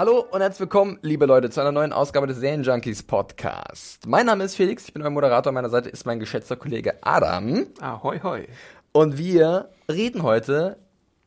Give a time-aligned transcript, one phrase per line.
[0.00, 4.06] Hallo und herzlich willkommen, liebe Leute, zu einer neuen Ausgabe des Serienjunkies Podcast.
[4.06, 5.50] Mein Name ist Felix, ich bin euer Moderator.
[5.50, 7.66] An meiner Seite ist mein geschätzter Kollege Adam.
[7.82, 8.48] Ahoi, hoi.
[8.92, 10.78] Und wir reden heute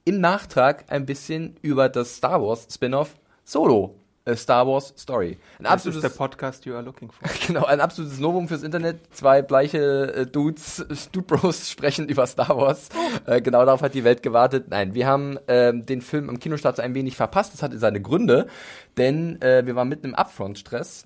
[0.05, 3.13] im Nachtrag ein bisschen über das Star Wars Spin-off
[3.43, 3.93] Solo.
[4.25, 5.37] A Star Wars Story.
[5.59, 7.27] Ein Das ist der Podcast you are looking for.
[7.47, 8.99] Genau, ein absolutes Novum fürs Internet.
[9.11, 12.87] Zwei bleiche äh, Dudes, Dude Bros sprechen über Star Wars.
[13.25, 14.67] Äh, genau darauf hat die Welt gewartet.
[14.69, 17.53] Nein, wir haben ähm, den Film am Kinostart ein wenig verpasst.
[17.53, 18.47] Das hatte seine Gründe,
[18.97, 21.05] denn äh, wir waren mitten im Upfront-Stress.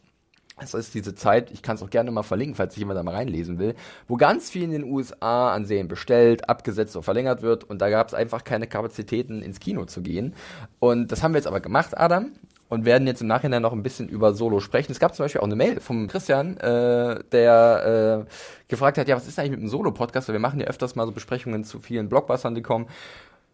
[0.59, 3.03] Das ist diese Zeit, ich kann es auch gerne mal verlinken, falls sich jemand da
[3.03, 3.75] mal reinlesen will,
[4.07, 7.91] wo ganz viel in den USA an Serien bestellt, abgesetzt oder verlängert wird und da
[7.91, 10.33] gab es einfach keine Kapazitäten ins Kino zu gehen.
[10.79, 12.31] Und das haben wir jetzt aber gemacht, Adam,
[12.69, 14.91] und werden jetzt im Nachhinein noch ein bisschen über Solo sprechen.
[14.91, 18.31] Es gab zum Beispiel auch eine Mail vom Christian, äh, der äh,
[18.67, 20.27] gefragt hat, ja, was ist eigentlich mit dem Solo-Podcast?
[20.27, 22.87] Weil wir machen ja öfters mal so Besprechungen zu vielen Blockbustern, die kommen.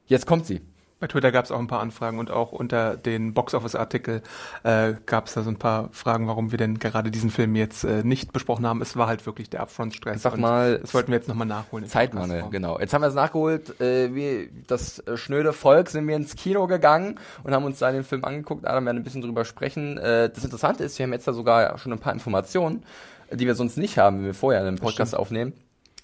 [0.06, 0.61] Jetzt kommt sie.
[1.04, 4.22] Bei Twitter gab es auch ein paar Anfragen und auch unter den Boxoffice-Artikel
[4.64, 7.84] äh, gab es da so ein paar Fragen, warum wir denn gerade diesen Film jetzt
[7.84, 8.82] äh, nicht besprochen haben.
[8.82, 10.22] Es war halt wirklich der Upfront-Stress.
[10.22, 11.88] Sag mal, das wollten wir jetzt nochmal nachholen.
[11.88, 12.80] Zeitmangel, genau.
[12.80, 13.81] Jetzt haben wir es nachgeholt.
[13.81, 17.92] Äh, wir, das äh, schnöde Volk sind wir ins Kino gegangen und haben uns da
[17.92, 18.66] den Film angeguckt.
[18.66, 19.98] Adam werden ein bisschen drüber sprechen.
[19.98, 22.81] Äh, das Interessante ist, wir haben jetzt da sogar schon ein paar Informationen,
[23.30, 25.52] die wir sonst nicht haben, wenn wir vorher einen Podcast aufnehmen.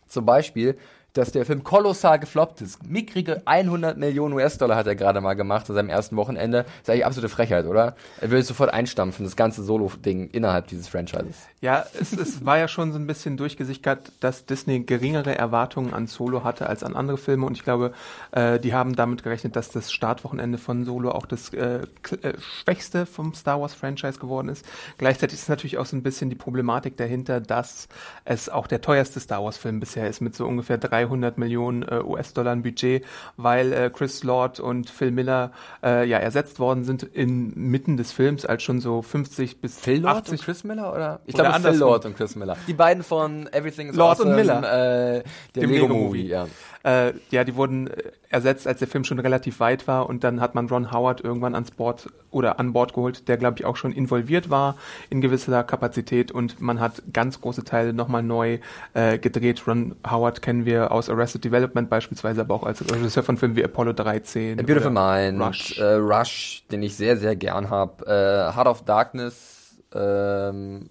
[0.09, 0.77] Zum Beispiel,
[1.13, 2.85] dass der Film kolossal gefloppt ist.
[2.87, 6.63] Mickrige 100 Millionen US-Dollar hat er gerade mal gemacht an seinem ersten Wochenende.
[6.63, 7.95] Das ist eigentlich absolute Frechheit, oder?
[8.21, 11.35] Er will sofort einstampfen, das ganze Solo-Ding innerhalb dieses Franchises.
[11.61, 16.07] Ja, es, es war ja schon so ein bisschen durchgesickert, dass Disney geringere Erwartungen an
[16.07, 17.93] Solo hatte als an andere Filme und ich glaube,
[18.31, 21.81] äh, die haben damit gerechnet, dass das Startwochenende von Solo auch das äh,
[22.21, 24.65] äh, schwächste vom Star Wars-Franchise geworden ist.
[24.97, 27.87] Gleichzeitig ist natürlich auch so ein bisschen die Problematik dahinter, dass
[28.25, 32.55] es auch der teuerste Star Wars-Film bisher ist mit so ungefähr 300 Millionen äh, US-Dollar
[32.57, 33.05] Budget,
[33.37, 35.51] weil äh, Chris Lord und Phil Miller
[35.83, 40.17] äh, ja ersetzt worden sind inmitten des Films als schon so 50 bis Phil Lord
[40.17, 41.19] 80 und Chris Miller oder?
[41.25, 41.77] Ich glaube Phil.
[41.77, 42.57] Lord und Chris Miller.
[42.67, 45.17] Die beiden von Everything is Lord und awesome, Miller.
[45.17, 45.23] Äh,
[45.55, 46.47] der Dem Lego, Lego Movie, ja.
[46.83, 50.39] Äh, ja, die wurden äh, ersetzt, als der Film schon relativ weit war und dann
[50.39, 53.75] hat man Ron Howard irgendwann ans Bord oder an Bord geholt, der glaube ich auch
[53.75, 54.75] schon involviert war
[55.09, 58.59] in gewisser Kapazität und man hat ganz große Teile nochmal neu
[58.93, 59.67] äh, gedreht.
[59.67, 63.63] Ron Howard kennen wir aus Arrested Development beispielsweise, aber auch als Regisseur von Filmen wie
[63.63, 64.59] Apollo 13.
[64.59, 65.77] A Beautiful Mind, Rush.
[65.77, 68.05] Äh, Rush, den ich sehr, sehr gern habe.
[68.05, 70.89] Äh, Heart of Darkness, ähm,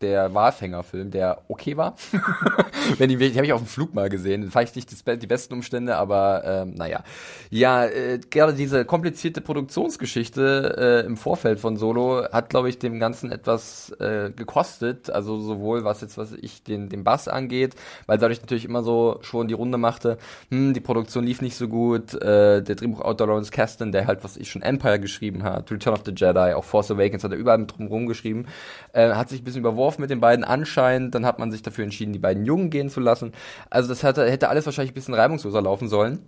[0.00, 1.96] der Walfängerfilm, der okay war.
[2.98, 4.50] Wenn die, die habe ich auf dem Flug mal gesehen.
[4.50, 7.02] Fand ich nicht be- die besten Umstände, aber ähm, naja.
[7.50, 13.00] Ja, äh, gerade diese komplizierte Produktionsgeschichte äh, im Vorfeld von Solo hat, glaube ich, dem
[13.00, 15.10] Ganzen etwas äh, gekostet.
[15.10, 17.74] Also sowohl was jetzt, was ich den, den Bass angeht,
[18.06, 20.18] weil dadurch natürlich immer so schon die Runde machte,
[20.50, 22.14] hm, die Produktion lief nicht so gut.
[22.14, 26.02] Äh, der Drehbuchautor Lawrence Kasdan, der halt, was ich schon Empire geschrieben hat, Return of
[26.04, 28.46] the Jedi, auch Force Awakens hat er überall drum geschrieben,
[28.92, 31.14] äh, hat sich ein bisschen überworfen mit den beiden anscheinend.
[31.14, 33.32] Dann hat man sich dafür entschieden, die beiden Jungen gehen zu lassen.
[33.70, 36.18] Also das hätte, hätte alles wahrscheinlich ein bisschen reibungsloser laufen sollen.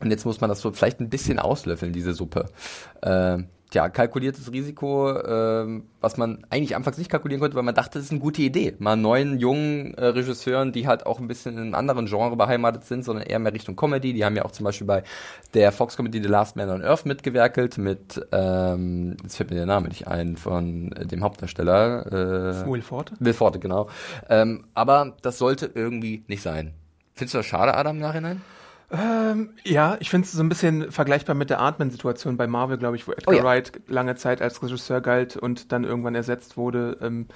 [0.00, 2.46] Und jetzt muss man das so vielleicht ein bisschen auslöffeln, diese Suppe.
[3.00, 3.38] Äh,
[3.74, 8.04] ja, kalkuliertes Risiko, ähm, was man eigentlich anfangs nicht kalkulieren konnte, weil man dachte, das
[8.04, 8.74] ist eine gute Idee.
[8.78, 12.84] Mal neuen, jungen äh, Regisseuren, die halt auch ein bisschen in einem anderen Genre beheimatet
[12.84, 14.14] sind, sondern eher mehr Richtung Comedy.
[14.14, 15.02] Die haben ja auch zum Beispiel bei
[15.52, 19.66] der Fox Comedy The Last Man on Earth mitgewerkelt mit, ähm, jetzt fällt mir der
[19.66, 22.06] Name nicht ein, von äh, dem Hauptdarsteller.
[22.06, 23.14] Äh, Will Forte?
[23.18, 23.88] Will Forte, genau.
[24.30, 26.72] Ähm, aber das sollte irgendwie nicht sein.
[27.14, 28.40] Findest du das schade, Adam, im Nachhinein?
[28.90, 32.96] Ähm, ja, ich finde es so ein bisschen vergleichbar mit der Ant-Man-Situation bei Marvel, glaube
[32.96, 33.44] ich, wo Edgar Oh ja.
[33.44, 36.96] Wright lange Zeit als Regisseur galt und dann irgendwann ersetzt wurde.
[37.02, 37.26] Ähm,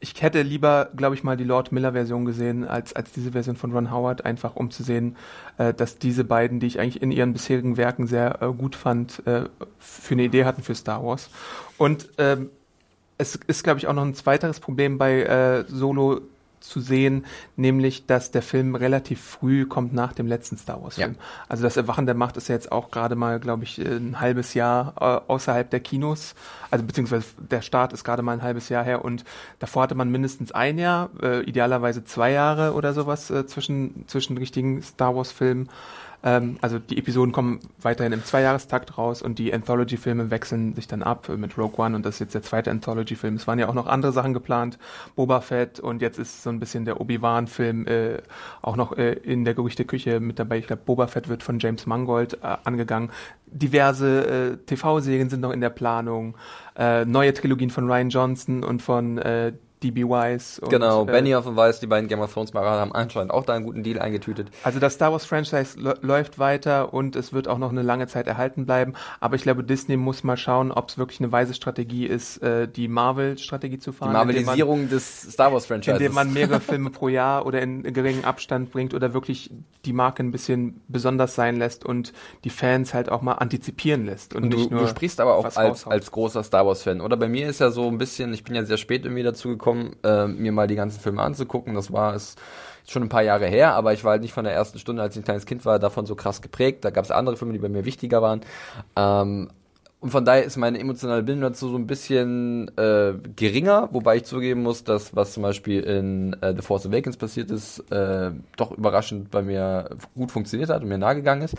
[0.00, 3.72] ich hätte lieber, glaube ich, mal die Lord Miller-Version gesehen, als, als diese Version von
[3.72, 5.16] Ron Howard, einfach um zu sehen,
[5.56, 9.24] äh, dass diese beiden, die ich eigentlich in ihren bisherigen Werken sehr äh, gut fand,
[9.26, 9.44] äh,
[9.78, 11.30] für eine Idee hatten für Star Wars.
[11.78, 12.50] Und ähm,
[13.18, 16.22] es ist, glaube ich, auch noch ein zweiteres Problem bei äh, Solo
[16.60, 17.24] zu sehen,
[17.56, 21.12] nämlich, dass der Film relativ früh kommt nach dem letzten Star Wars-Film.
[21.12, 21.18] Ja.
[21.48, 24.54] Also das Erwachen der Macht ist ja jetzt auch gerade mal, glaube ich, ein halbes
[24.54, 26.34] Jahr äh, außerhalb der Kinos.
[26.70, 29.24] Also beziehungsweise der Start ist gerade mal ein halbes Jahr her und
[29.58, 34.36] davor hatte man mindestens ein Jahr, äh, idealerweise zwei Jahre oder sowas äh, zwischen, zwischen
[34.38, 35.68] richtigen Star Wars-Filmen.
[36.22, 41.02] Ähm, also die Episoden kommen weiterhin im Zweijahrestakt raus und die Anthology-Filme wechseln sich dann
[41.02, 43.36] ab mit Rogue One und das ist jetzt der zweite Anthology-Film.
[43.36, 44.78] Es waren ja auch noch andere Sachen geplant,
[45.14, 48.18] Boba Fett und jetzt ist so ein bisschen der Obi-Wan-Film äh,
[48.62, 50.58] auch noch äh, in der Gerüchteküche mit dabei.
[50.58, 53.10] Ich glaube, Boba Fett wird von James Mangold äh, angegangen.
[53.46, 56.36] Diverse äh, TV-Serien sind noch in der Planung.
[56.76, 59.52] Äh, neue Trilogien von Ryan Johnson und von äh,
[59.82, 60.60] DB Wise.
[60.60, 63.44] Und, genau, äh, Benioff und Weiss, die beiden Game of Thrones Macher haben anscheinend auch
[63.44, 64.48] da einen guten Deal eingetütet.
[64.62, 68.26] Also das Star Wars Franchise läuft weiter und es wird auch noch eine lange Zeit
[68.26, 68.94] erhalten bleiben.
[69.20, 72.68] Aber ich glaube, Disney muss mal schauen, ob es wirklich eine weise Strategie ist, äh,
[72.68, 74.10] die Marvel-Strategie zu fahren.
[74.10, 76.00] Die Marvelisierung man, des Star Wars Franchises.
[76.00, 79.50] Indem man mehrere Filme pro Jahr oder in geringen Abstand bringt oder wirklich
[79.84, 82.12] die Marke ein bisschen besonders sein lässt und
[82.44, 84.34] die Fans halt auch mal antizipieren lässt.
[84.34, 87.00] Und, und du, du sprichst aber auch als, als großer Star Wars-Fan.
[87.00, 89.48] Oder bei mir ist ja so ein bisschen, ich bin ja sehr spät irgendwie dazu
[89.48, 91.74] gekommen, gekommen, äh, mir mal die ganzen Filme anzugucken.
[91.74, 92.36] Das war es
[92.86, 95.14] schon ein paar Jahre her, aber ich war halt nicht von der ersten Stunde, als
[95.14, 96.84] ich ein kleines Kind war, davon so krass geprägt.
[96.84, 98.40] Da gab es andere Filme, die bei mir wichtiger waren.
[98.96, 99.50] Ähm,
[100.00, 104.24] und von daher ist meine emotionale Bindung dazu so ein bisschen äh, geringer, wobei ich
[104.24, 108.70] zugeben muss, dass was zum Beispiel in äh, The Force Awakens passiert ist, äh, doch
[108.70, 111.56] überraschend bei mir gut funktioniert hat und mir nahegegangen ist.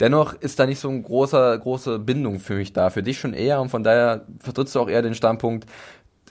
[0.00, 2.90] Dennoch ist da nicht so eine große, große Bindung für mich da.
[2.90, 5.66] Für dich schon eher und von daher vertrittst du auch eher den Standpunkt,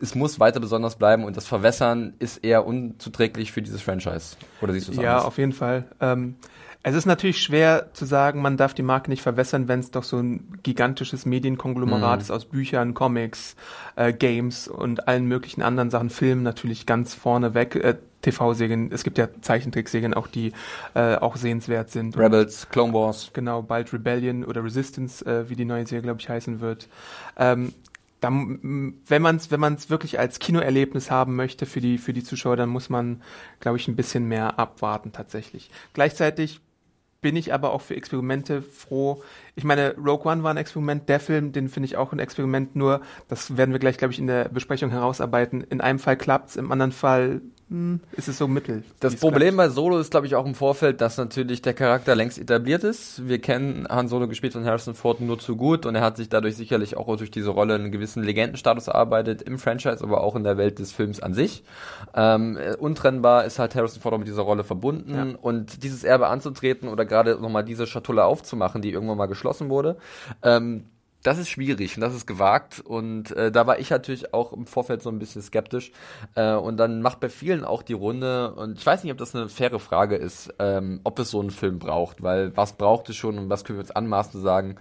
[0.02, 4.36] es muss weiter besonders bleiben und das Verwässern ist eher unzuträglich für dieses Franchise.
[4.62, 5.26] Oder siehst du es Ja, anders?
[5.26, 5.86] auf jeden Fall.
[6.02, 6.36] Ähm,
[6.86, 10.04] es ist natürlich schwer zu sagen, man darf die Marke nicht verwässern, wenn es doch
[10.04, 12.22] so ein gigantisches Medienkonglomerat mm.
[12.22, 13.56] ist aus Büchern, Comics,
[13.96, 17.76] äh, Games und allen möglichen anderen Sachen, Filmen natürlich ganz vorne weg.
[17.76, 20.52] Äh, TV-Serien, es gibt ja Zeichentrickserien auch, die
[20.94, 22.18] äh, auch sehenswert sind.
[22.18, 23.32] Rebels, Clone Wars.
[23.34, 26.88] Genau, bald Rebellion oder Resistance, äh, wie die neue Serie, glaube ich, heißen wird.
[27.38, 27.74] Ähm,
[28.24, 32.24] da, wenn man es wenn man's wirklich als Kinoerlebnis haben möchte für die, für die
[32.24, 33.22] Zuschauer, dann muss man,
[33.60, 35.70] glaube ich, ein bisschen mehr abwarten tatsächlich.
[35.94, 36.62] Gleichzeitig
[37.20, 39.24] bin ich aber auch für Experimente froh.
[39.56, 42.76] Ich meine, Rogue One war ein Experiment, der Film, den finde ich auch ein Experiment,
[42.76, 45.62] nur das werden wir gleich, glaube ich, in der Besprechung herausarbeiten.
[45.62, 47.42] In einem Fall klappt's, im anderen Fall
[47.74, 48.84] hm, ist es so mittel.
[49.00, 52.38] Das Problem bei Solo ist, glaube ich, auch im Vorfeld, dass natürlich der Charakter längst
[52.38, 53.28] etabliert ist.
[53.28, 56.30] Wir kennen Han Solo gespielt von Harrison Ford nur zu gut und er hat sich
[56.30, 60.44] dadurch sicherlich auch durch diese Rolle einen gewissen Legendenstatus erarbeitet im Franchise, aber auch in
[60.44, 61.64] der Welt des Films an sich.
[62.14, 65.40] Ähm, untrennbar ist halt Harrison Ford mit dieser Rolle verbunden ja.
[65.42, 69.98] und dieses Erbe anzutreten oder gerade nochmal diese Schatulle aufzumachen, die irgendwann mal geschlossen wurde,
[70.44, 70.84] ähm,
[71.24, 74.66] das ist schwierig und das ist gewagt und äh, da war ich natürlich auch im
[74.66, 75.92] Vorfeld so ein bisschen skeptisch
[76.36, 79.34] äh, und dann macht bei vielen auch die Runde und ich weiß nicht, ob das
[79.34, 83.16] eine faire Frage ist, ähm, ob es so einen Film braucht, weil was braucht es
[83.16, 84.76] schon und was können wir uns anmaßen zu sagen,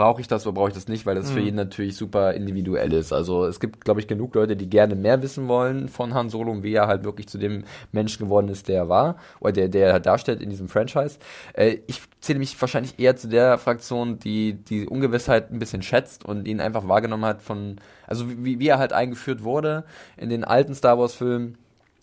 [0.00, 1.34] brauche ich das oder brauche ich das nicht, weil das mhm.
[1.34, 3.12] für jeden natürlich super individuell ist.
[3.12, 6.52] Also es gibt, glaube ich, genug Leute, die gerne mehr wissen wollen von Han Solo
[6.52, 9.68] und wie er halt wirklich zu dem Menschen geworden ist, der er war oder der,
[9.68, 11.18] der er darstellt in diesem Franchise.
[11.52, 16.24] Äh, ich zähle mich wahrscheinlich eher zu der Fraktion, die die Ungewissheit ein bisschen schätzt
[16.24, 17.76] und ihn einfach wahrgenommen hat von,
[18.06, 19.84] also wie, wie er halt eingeführt wurde
[20.16, 21.58] in den alten Star Wars Filmen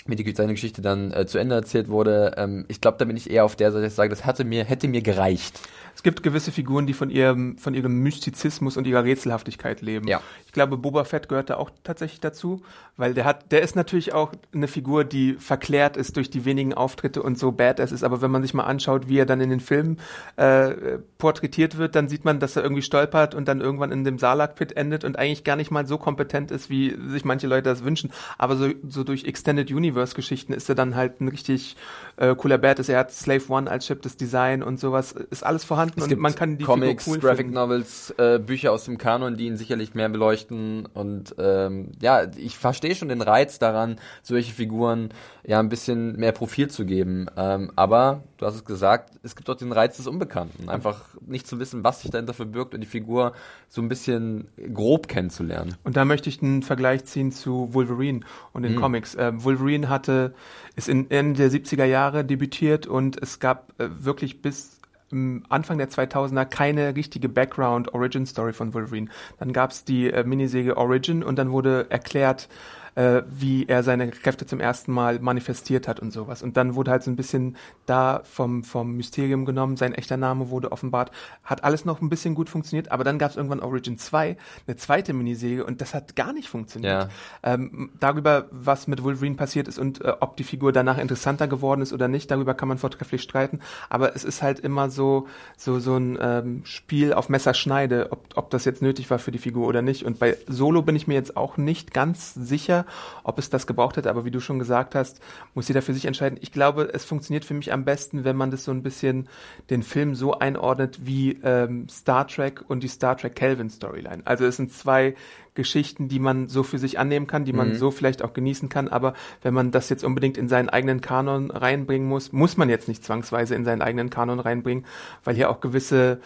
[0.07, 2.33] wie die, seine Geschichte dann äh, zu Ende erzählt wurde.
[2.37, 4.43] Ähm, ich glaube, da bin ich eher auf der Seite, dass ich sage, das hatte
[4.45, 5.59] mir, hätte mir gereicht.
[5.97, 10.07] Es gibt gewisse Figuren, die von ihrem, von ihrem Mystizismus und ihrer Rätselhaftigkeit leben.
[10.07, 10.21] Ja.
[10.45, 12.61] Ich glaube, Boba Fett gehört da auch tatsächlich dazu,
[12.97, 16.75] weil der hat, der ist natürlich auch eine Figur, die verklärt ist durch die wenigen
[16.75, 18.03] Auftritte und so badass ist.
[18.03, 19.99] Aber wenn man sich mal anschaut, wie er dann in den Filmen
[20.35, 24.19] äh, porträtiert wird, dann sieht man, dass er irgendwie stolpert und dann irgendwann in dem
[24.19, 27.83] Salak-Pit endet und eigentlich gar nicht mal so kompetent ist, wie sich manche Leute das
[27.83, 28.11] wünschen.
[28.37, 31.75] Aber so, so durch Extended Universe-Geschichten ist er dann halt ein richtig
[32.17, 32.87] äh, cooler Badass.
[32.87, 35.13] Er hat Slave One als Chip, das Design und sowas.
[35.13, 37.53] Ist alles vorhanden vorhanden es gibt man kann die Comics, cool Graphic finden.
[37.53, 42.57] Novels, äh, Bücher aus dem Kanon, die ihn sicherlich mehr beleuchten und ähm, ja, ich
[42.57, 45.09] verstehe schon den Reiz daran, solche Figuren
[45.45, 47.27] ja ein bisschen mehr Profil zu geben.
[47.37, 51.47] Ähm, aber du hast es gesagt, es gibt auch den Reiz des Unbekannten, einfach nicht
[51.47, 53.33] zu wissen, was sich dahinter verbirgt und die Figur
[53.69, 55.75] so ein bisschen grob kennenzulernen.
[55.83, 58.21] Und da möchte ich einen Vergleich ziehen zu Wolverine
[58.53, 58.81] und den mhm.
[58.81, 59.15] Comics.
[59.15, 60.33] Äh, Wolverine hatte
[60.75, 64.76] ist in Ende der 70er Jahre debütiert und es gab äh, wirklich bis
[65.11, 69.09] Anfang der 2000er keine richtige Background-Origin-Story von Wolverine.
[69.39, 72.49] Dann gab es die äh, Miniserie Origin und dann wurde erklärt,
[72.97, 76.41] äh, wie er seine Kräfte zum ersten Mal manifestiert hat und sowas.
[76.41, 80.49] Und dann wurde halt so ein bisschen da vom, vom Mysterium genommen, sein echter Name
[80.49, 81.11] wurde offenbart.
[81.43, 84.35] Hat alles noch ein bisschen gut funktioniert, aber dann gab es irgendwann Origin 2,
[84.65, 87.03] eine zweite Miniserie und das hat gar nicht funktioniert.
[87.03, 87.53] Ja.
[87.53, 91.81] Ähm, darüber, was mit Wolverine passiert ist und äh, ob die Figur danach interessanter geworden
[91.81, 93.59] ist oder nicht, darüber kann man vortrefflich streiten.
[93.89, 98.49] Aber es ist halt immer so, so, so ein ähm, Spiel auf Messerschneide, ob, ob
[98.49, 100.03] das jetzt nötig war für die Figur oder nicht.
[100.03, 102.86] Und bei Solo bin ich mir jetzt auch nicht ganz sicher,
[103.23, 104.09] ob es das gebraucht hätte.
[104.09, 105.19] Aber wie du schon gesagt hast,
[105.53, 106.37] muss jeder für sich entscheiden.
[106.41, 109.27] Ich glaube, es funktioniert für mich am besten, wenn man das so ein bisschen
[109.69, 114.21] den Film so einordnet wie ähm, Star Trek und die Star Trek Kelvin Storyline.
[114.25, 115.15] Also es sind zwei
[115.57, 117.75] Geschichten, die man so für sich annehmen kann, die man mhm.
[117.75, 118.87] so vielleicht auch genießen kann.
[118.87, 122.87] Aber wenn man das jetzt unbedingt in seinen eigenen Kanon reinbringen muss, muss man jetzt
[122.87, 124.85] nicht zwangsweise in seinen eigenen Kanon reinbringen,
[125.23, 126.19] weil hier auch gewisse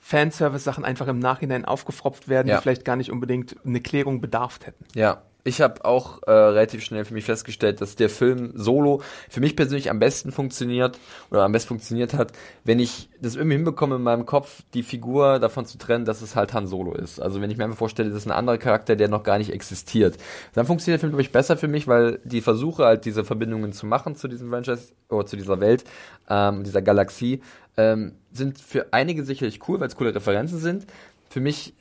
[0.00, 2.56] Fanservice-Sachen einfach im Nachhinein aufgefropft werden, ja.
[2.56, 4.84] die vielleicht gar nicht unbedingt eine Klärung bedarf hätten.
[4.94, 9.00] Ja, ich habe auch äh, relativ schnell für mich festgestellt, dass der Film Solo
[9.30, 10.98] für mich persönlich am besten funktioniert
[11.30, 12.32] oder am besten funktioniert hat,
[12.64, 16.34] wenn ich das irgendwie hinbekomme in meinem Kopf, die Figur davon zu trennen, dass es
[16.34, 17.20] halt Han Solo ist.
[17.20, 19.52] Also wenn ich mir einfach vorstelle, das ist ein anderer Charakter, der noch gar nicht
[19.52, 20.18] existiert,
[20.54, 23.72] dann funktioniert der Film, glaube ich, besser für mich, weil die Versuche halt diese Verbindungen
[23.72, 25.84] zu machen zu diesem Franchise oder zu dieser Welt,
[26.28, 27.40] ähm, dieser Galaxie,
[27.76, 30.86] ähm, sind für einige sicherlich cool, weil es coole Referenzen sind.
[31.30, 31.72] Für mich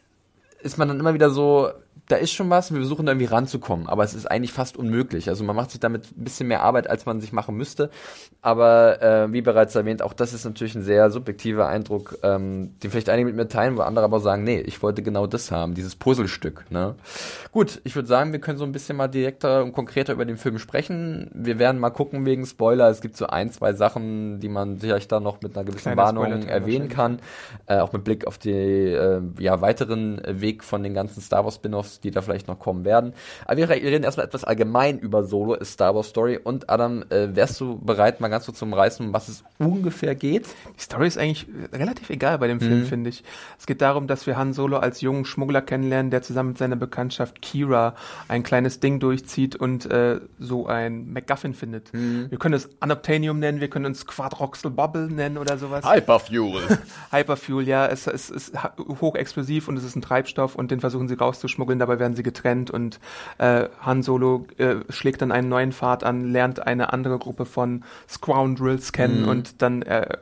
[0.62, 1.72] ist man dann immer wieder so,
[2.08, 5.28] da ist schon was, wir versuchen da irgendwie ranzukommen, aber es ist eigentlich fast unmöglich.
[5.30, 7.90] Also man macht sich damit ein bisschen mehr Arbeit, als man sich machen müsste.
[8.42, 12.92] Aber äh, wie bereits erwähnt, auch das ist natürlich ein sehr subjektiver Eindruck, ähm, den
[12.92, 15.74] vielleicht einige mit mir teilen, wo andere aber sagen, nee, ich wollte genau das haben,
[15.74, 16.66] dieses Puzzlestück.
[16.70, 16.96] Ne?
[17.52, 20.38] Gut, ich würde sagen, wir können so ein bisschen mal direkter und konkreter über den
[20.38, 21.32] Film sprechen.
[21.34, 22.90] Wir werden mal gucken wegen Spoiler.
[22.90, 26.02] Es gibt so ein, zwei Sachen, die man vielleicht da noch mit einer gewissen Kleine
[26.02, 27.20] Warnung erwähnen kann.
[27.66, 31.56] Äh, auch mit Blick auf den äh, ja, weiteren Weg von den ganzen Star Wars
[31.56, 33.14] Spin-offs die da vielleicht noch kommen werden.
[33.46, 36.40] Aber wir reden erstmal etwas allgemein über Solo, ist Star Wars Story.
[36.44, 40.16] Und Adam, äh, wärst du bereit, mal ganz so zum Reißen, um was es ungefähr
[40.16, 40.48] geht?
[40.78, 42.86] Die Story ist eigentlich relativ egal bei dem Film, mhm.
[42.86, 43.24] finde ich.
[43.60, 46.76] Es geht darum, dass wir Han Solo als jungen Schmuggler kennenlernen, der zusammen mit seiner
[46.76, 47.96] Bekanntschaft Kira
[48.28, 51.94] ein kleines Ding durchzieht und äh, so ein MacGuffin findet.
[51.94, 52.30] Mhm.
[52.30, 55.86] Wir können es Unobtainium nennen, wir können uns Quadroxel Bubble nennen oder sowas.
[55.90, 56.62] Hyperfuel.
[57.12, 57.88] Hyperfuel, ja.
[57.88, 58.54] Es, es ist
[59.02, 62.72] hochexplosiv und es ist ein Treibstoff und den versuchen sie rauszuschmuggeln dabei werden sie getrennt
[62.72, 63.00] und
[63.38, 67.84] äh, Han Solo äh, schlägt dann einen neuen Pfad an, lernt eine andere Gruppe von
[68.10, 69.30] Scoundrels kennen mhm.
[69.30, 70.18] und dann äh,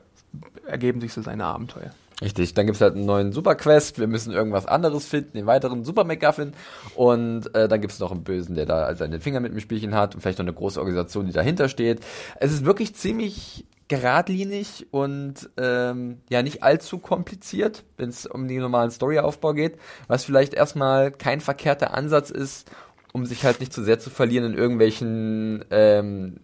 [0.66, 1.92] ergeben sich so seine Abenteuer.
[2.22, 5.84] Richtig, dann gibt es halt einen neuen Superquest, wir müssen irgendwas anderes finden, den weiteren
[5.84, 6.54] Super McGuffin
[6.96, 9.94] und äh, dann gibt es noch einen Bösen, der da seine Finger mit dem Spielchen
[9.94, 12.00] hat und vielleicht noch eine große Organisation, die dahinter steht.
[12.40, 18.60] Es ist wirklich ziemlich geradlinig und ähm, ja nicht allzu kompliziert, wenn es um den
[18.60, 22.72] normalen Storyaufbau geht, was vielleicht erstmal kein verkehrter Ansatz ist,
[23.12, 26.40] um sich halt nicht zu sehr zu verlieren in irgendwelchen ähm,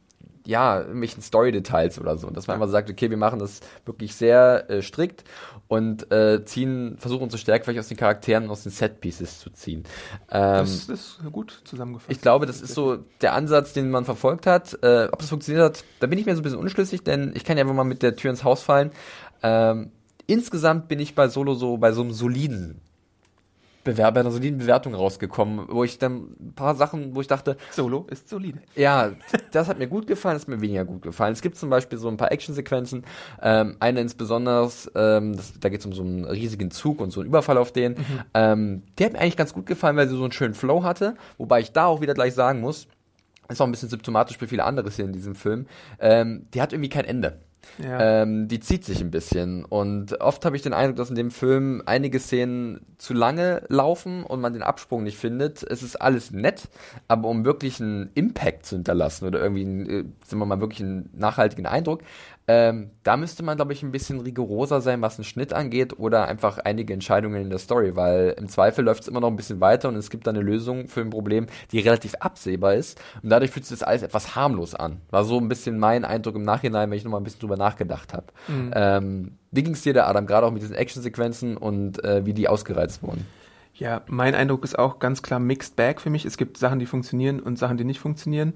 [0.45, 2.29] ja, irgendwelchen Story-Details oder so.
[2.29, 5.23] Dass man einfach sagt, okay, wir machen das wirklich sehr äh, strikt
[5.67, 9.49] und äh, ziehen, versuchen unsere Stärke vielleicht aus den Charakteren und aus den Set-Pieces zu
[9.51, 9.83] ziehen.
[10.31, 12.11] Ähm, das ist gut zusammengefasst.
[12.11, 14.77] Ich glaube, das ist so der Ansatz, den man verfolgt hat.
[14.83, 17.43] Äh, ob das funktioniert hat, da bin ich mir so ein bisschen unschlüssig, denn ich
[17.43, 18.91] kann ja einfach mal mit der Tür ins Haus fallen.
[19.43, 19.91] Ähm,
[20.27, 22.81] insgesamt bin ich bei Solo so bei so einem soliden
[23.83, 28.05] Bewerber einer soliden Bewertung rausgekommen, wo ich dann ein paar Sachen, wo ich dachte, Solo
[28.09, 28.59] ist solide.
[28.75, 29.11] Ja,
[29.51, 31.33] das hat mir gut gefallen, das hat mir weniger gut gefallen.
[31.33, 33.05] Es gibt zum Beispiel so ein paar Actionsequenzen,
[33.41, 37.21] ähm, eine insbesondere, ähm, das, da geht es um so einen riesigen Zug und so
[37.21, 37.93] einen Überfall auf den.
[37.93, 38.05] Mhm.
[38.33, 41.15] Ähm, der hat mir eigentlich ganz gut gefallen, weil sie so einen schönen Flow hatte,
[41.37, 42.87] wobei ich da auch wieder gleich sagen muss,
[43.47, 45.67] ist auch ein bisschen symptomatisch für viele andere Szenen in diesem Film,
[45.99, 47.39] ähm, die hat irgendwie kein Ende.
[47.77, 48.21] Ja.
[48.21, 49.63] Ähm, die zieht sich ein bisschen.
[49.65, 54.23] Und oft habe ich den Eindruck, dass in dem Film einige Szenen zu lange laufen
[54.23, 55.63] und man den Absprung nicht findet.
[55.63, 56.67] Es ist alles nett,
[57.07, 60.81] aber um wirklich einen Impact zu hinterlassen oder irgendwie, einen, äh, sagen wir mal, wirklich
[60.81, 62.01] einen nachhaltigen Eindruck,
[62.51, 66.27] ähm, da müsste man, glaube ich, ein bisschen rigoroser sein, was den Schnitt angeht oder
[66.27, 69.61] einfach einige Entscheidungen in der Story, weil im Zweifel läuft es immer noch ein bisschen
[69.61, 73.29] weiter und es gibt da eine Lösung für ein Problem, die relativ absehbar ist und
[73.29, 74.99] dadurch fühlt sich das alles etwas harmlos an.
[75.11, 78.15] War so ein bisschen mein Eindruck im Nachhinein, wenn ich nochmal ein bisschen drüber nachgedacht
[78.15, 78.25] habe.
[78.47, 78.71] Mhm.
[78.73, 82.33] Ähm, wie ging es dir da, Adam, gerade auch mit diesen Actionsequenzen und äh, wie
[82.33, 83.27] die ausgereizt wurden?
[83.75, 86.25] Ja, mein Eindruck ist auch ganz klar Mixed Bag für mich.
[86.25, 88.55] Es gibt Sachen, die funktionieren und Sachen, die nicht funktionieren.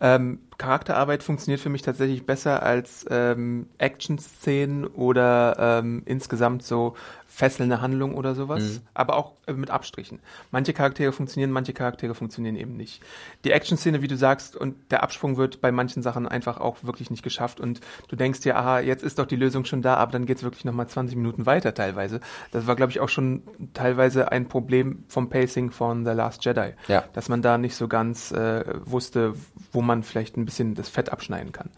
[0.00, 6.94] Ähm, Charakterarbeit funktioniert für mich tatsächlich besser als ähm, Action-Szenen oder ähm, insgesamt so
[7.36, 8.80] fesselnde Handlung oder sowas, mhm.
[8.94, 10.20] aber auch äh, mit Abstrichen.
[10.52, 13.02] Manche Charaktere funktionieren, manche Charaktere funktionieren eben nicht.
[13.44, 17.10] Die Action-Szene, wie du sagst, und der Absprung wird bei manchen Sachen einfach auch wirklich
[17.10, 20.12] nicht geschafft und du denkst dir, aha, jetzt ist doch die Lösung schon da, aber
[20.12, 22.20] dann geht's wirklich nochmal 20 Minuten weiter teilweise.
[22.52, 23.42] Das war, glaube ich, auch schon
[23.74, 27.04] teilweise ein Problem vom Pacing von The Last Jedi, ja.
[27.12, 29.34] dass man da nicht so ganz äh, wusste,
[29.72, 31.68] wo man vielleicht ein bisschen das Fett abschneiden kann.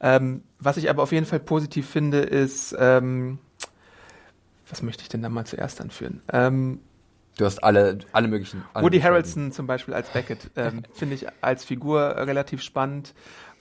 [0.00, 3.40] Ähm, was ich aber auf jeden Fall positiv finde, ist, ähm,
[4.70, 6.22] was möchte ich denn da mal zuerst anführen?
[6.32, 6.80] Ähm,
[7.36, 8.64] Du hast alle, alle möglichen.
[8.74, 13.14] Alle Woody Harrelson zum Beispiel als Beckett ähm, finde ich als Figur relativ spannend,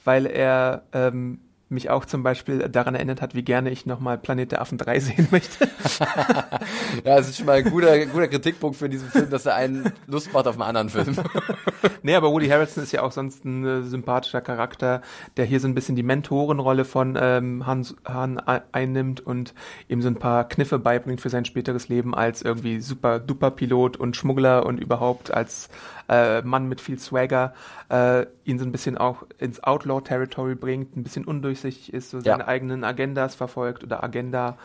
[0.04, 1.40] weil er ähm,
[1.70, 5.00] mich auch zum Beispiel daran erinnert hat, wie gerne ich nochmal Planet der Affen 3
[5.00, 5.68] sehen möchte.
[7.06, 9.92] ja, es ist schon mal ein guter, guter Kritikpunkt für diesen Film, dass er einen
[10.08, 11.16] Lust macht auf einen anderen Film.
[12.04, 15.02] nee, aber Woody Harrelson ist ja auch sonst ein äh, sympathischer Charakter,
[15.38, 18.40] der hier so ein bisschen die Mentorenrolle von ähm, Han, Han
[18.72, 19.54] einnimmt und
[19.88, 23.98] ihm so ein paar Kniffe beibringt für sein späteres Leben als irgendwie super duper Pilot
[23.98, 25.70] und Schmuggler und überhaupt als
[26.10, 27.54] äh, Mann mit viel Swagger
[27.90, 32.44] äh, ihn so ein bisschen auch ins Outlaw-Territory bringt, ein bisschen undurchsichtig ist, so seine
[32.44, 32.48] ja.
[32.48, 34.58] eigenen Agendas verfolgt oder Agenda.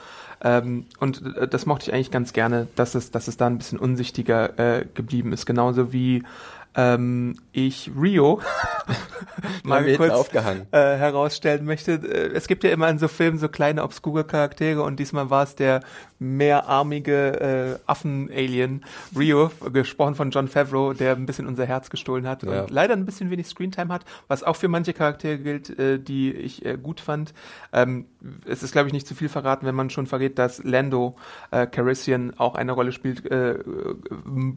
[0.42, 3.58] Ähm, und äh, das mochte ich eigentlich ganz gerne, dass es, dass es da ein
[3.58, 5.46] bisschen unsichtiger äh, geblieben ist.
[5.46, 6.22] Genauso wie
[6.76, 8.40] ähm, ich Rio
[9.62, 10.30] mal kurz.
[10.34, 11.92] Äh, herausstellen möchte.
[11.92, 15.44] Äh, es gibt ja immer in so Filmen so kleine obskure Charaktere und diesmal war
[15.44, 15.80] es der
[16.18, 18.84] mehrarmige äh, Affen-Alien
[19.16, 22.62] Rio, gesprochen von John Favreau, der ein bisschen unser Herz gestohlen hat ja.
[22.62, 26.32] und leider ein bisschen wenig Screentime hat, was auch für manche Charaktere gilt, äh, die
[26.32, 27.34] ich äh, gut fand.
[27.72, 28.06] Ähm,
[28.46, 31.16] es ist, glaube ich, nicht zu viel verraten, wenn man schon verrät, dass Lando
[31.50, 33.58] äh, Carissian auch eine Rolle spielt, äh,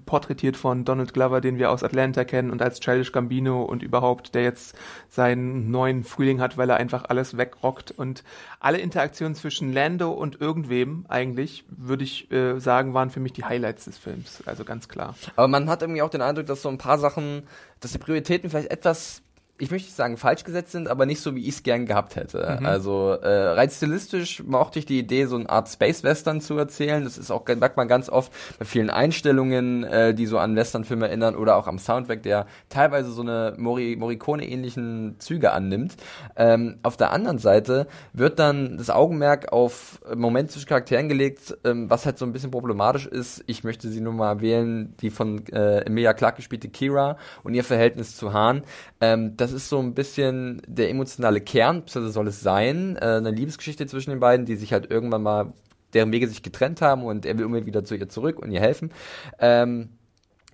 [0.05, 4.35] porträtiert von Donald Glover, den wir aus Atlanta kennen und als Childish Gambino und überhaupt,
[4.35, 4.77] der jetzt
[5.09, 8.23] seinen neuen Frühling hat, weil er einfach alles wegrockt und
[8.59, 13.45] alle Interaktionen zwischen Lando und irgendwem eigentlich, würde ich äh, sagen, waren für mich die
[13.45, 14.43] Highlights des Films.
[14.45, 15.15] Also ganz klar.
[15.35, 17.43] Aber man hat irgendwie auch den Eindruck, dass so ein paar Sachen,
[17.79, 19.21] dass die Prioritäten vielleicht etwas
[19.59, 22.15] ich möchte nicht sagen falsch gesetzt sind, aber nicht so, wie ich es gern gehabt
[22.15, 22.57] hätte.
[22.59, 22.65] Mhm.
[22.65, 27.03] Also äh, rein stilistisch mochte ich die Idee, so eine Art Space-Western zu erzählen.
[27.03, 31.07] Das ist auch, merkt man ganz oft bei vielen Einstellungen, äh, die so an Western-Filme
[31.07, 35.95] erinnern oder auch am Soundtrack, der teilweise so eine Mori Morricone-ähnlichen Züge annimmt.
[36.35, 41.89] Ähm, auf der anderen Seite wird dann das Augenmerk auf Momente zwischen Charakteren gelegt, ähm,
[41.89, 43.43] was halt so ein bisschen problematisch ist.
[43.47, 47.63] Ich möchte sie nur mal wählen, die von äh, Emilia Clarke gespielte Kira und ihr
[47.63, 48.61] Verhältnis zu Hahn.
[49.01, 53.31] Ähm, das ist so ein bisschen der emotionale Kern, beziehungsweise soll es sein, äh, eine
[53.31, 55.53] Liebesgeschichte zwischen den beiden, die sich halt irgendwann mal,
[55.93, 58.59] deren Wege sich getrennt haben und er will unbedingt wieder zu ihr zurück und ihr
[58.59, 58.91] helfen.
[59.39, 59.89] Ähm,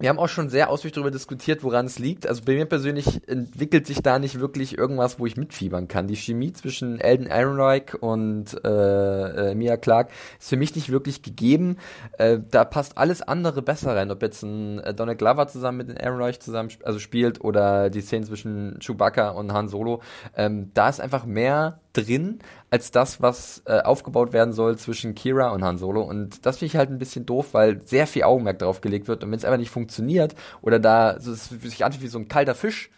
[0.04, 2.28] wir haben auch schon sehr ausführlich darüber diskutiert, woran es liegt.
[2.28, 6.08] Also bei mir persönlich entwickelt sich da nicht wirklich irgendwas, wo ich mitfiebern kann.
[6.08, 10.10] Die Chemie zwischen Elden Ehrenreich und äh, äh, Mia Clark
[10.42, 11.78] ist für mich nicht wirklich gegeben.
[12.18, 14.12] Äh, da passt alles andere besser rein.
[14.12, 18.02] Ob jetzt ein äh, Donald Glover zusammen mit Ehrenreich zusammen sp also spielt oder die
[18.02, 20.02] Szene zwischen Chewbacca und Han Solo.
[20.36, 25.50] Ähm, da ist einfach mehr drin als das, was äh, aufgebaut werden soll zwischen Kira
[25.50, 26.02] und Han Solo.
[26.02, 29.24] Und das finde ich halt ein bisschen doof, weil sehr viel Augenmerk darauf gelegt wird.
[29.24, 32.28] Und wenn es einfach nicht funktioniert oder da so, es sich anfühlt wie so ein
[32.28, 32.90] kalter Fisch,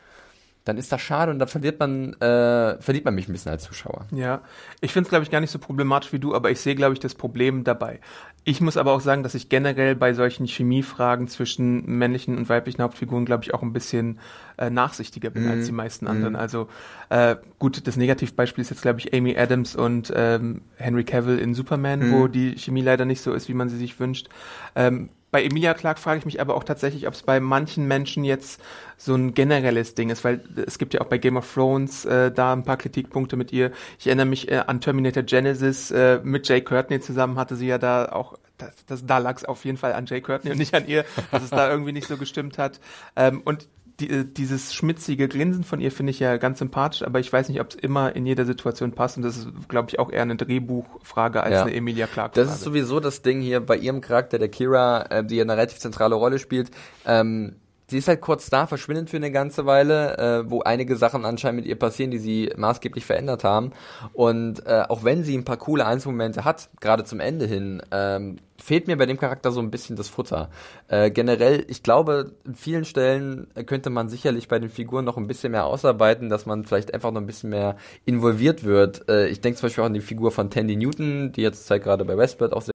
[0.65, 3.63] dann ist das schade und dann verliert man, äh, verliert man mich ein bisschen als
[3.63, 4.08] Zuschauer.
[4.12, 4.41] Ja,
[4.81, 6.93] ich finde es, glaube ich, gar nicht so problematisch wie du, aber ich sehe, glaube
[6.93, 7.99] ich, das Problem dabei.
[8.47, 12.84] Ich muss aber auch sagen, dass ich generell bei solchen Chemiefragen zwischen männlichen und weiblichen
[12.84, 14.19] Hauptfiguren, glaube ich, auch ein bisschen
[14.58, 15.49] äh, nachsichtiger bin mm.
[15.49, 15.65] als mhm.
[15.65, 16.34] die meisten anderen.
[16.34, 16.38] Mm.
[16.38, 16.67] Also
[17.10, 21.55] äh, gut, das Negativbeispiel ist jetzt, glaube ich, Amy Adams und ähm, Henry Cavill in
[21.55, 22.13] Superman, mm.
[22.13, 24.29] wo die Chemie leider nicht so ist, wie man sie sich wünscht.
[24.75, 28.24] Ähm, bei Emilia Clark frage ich mich aber auch tatsächlich, ob es bei manchen Menschen
[28.24, 28.62] jetzt
[28.95, 32.32] so ein generelles Ding ist, weil es gibt ja auch bei Game of Thrones äh,
[32.32, 33.74] da ein paar Kritikpunkte mit ihr.
[34.00, 37.78] Ich erinnere mich äh, an Terminator Genesis äh, mit Jay Courtney zusammen hatte sie ja
[37.78, 40.74] da auch das, das, da lag es auf jeden Fall an Jay Courtney und nicht
[40.74, 42.80] an ihr, dass es da irgendwie nicht so gestimmt hat.
[43.17, 43.67] Ähm, und
[43.99, 47.49] die, äh, dieses schmitzige Grinsen von ihr finde ich ja ganz sympathisch, aber ich weiß
[47.49, 50.23] nicht, ob es immer in jeder Situation passt und das ist, glaube ich, auch eher
[50.23, 51.62] eine Drehbuchfrage als ja.
[51.63, 52.39] eine Emilia Clarke.
[52.39, 55.79] Das ist sowieso das Ding hier bei ihrem Charakter, der Kira, äh, die eine relativ
[55.79, 56.71] zentrale Rolle spielt.
[57.05, 57.55] Ähm,
[57.88, 61.62] sie ist halt kurz da, verschwindet für eine ganze Weile, äh, wo einige Sachen anscheinend
[61.62, 63.71] mit ihr passieren, die sie maßgeblich verändert haben.
[64.13, 68.38] Und äh, auch wenn sie ein paar coole Einzelmomente hat, gerade zum Ende hin, ähm,
[68.62, 70.50] fehlt mir bei dem Charakter so ein bisschen das Futter.
[70.88, 75.28] Äh, generell, ich glaube, in vielen Stellen könnte man sicherlich bei den Figuren noch ein
[75.28, 79.10] bisschen mehr ausarbeiten, dass man vielleicht einfach noch ein bisschen mehr involviert wird.
[79.10, 81.84] Äh, ich denke zum Beispiel auch an die Figur von Tandy Newton, die jetzt halt
[81.84, 82.75] gerade bei Westworld auch sehr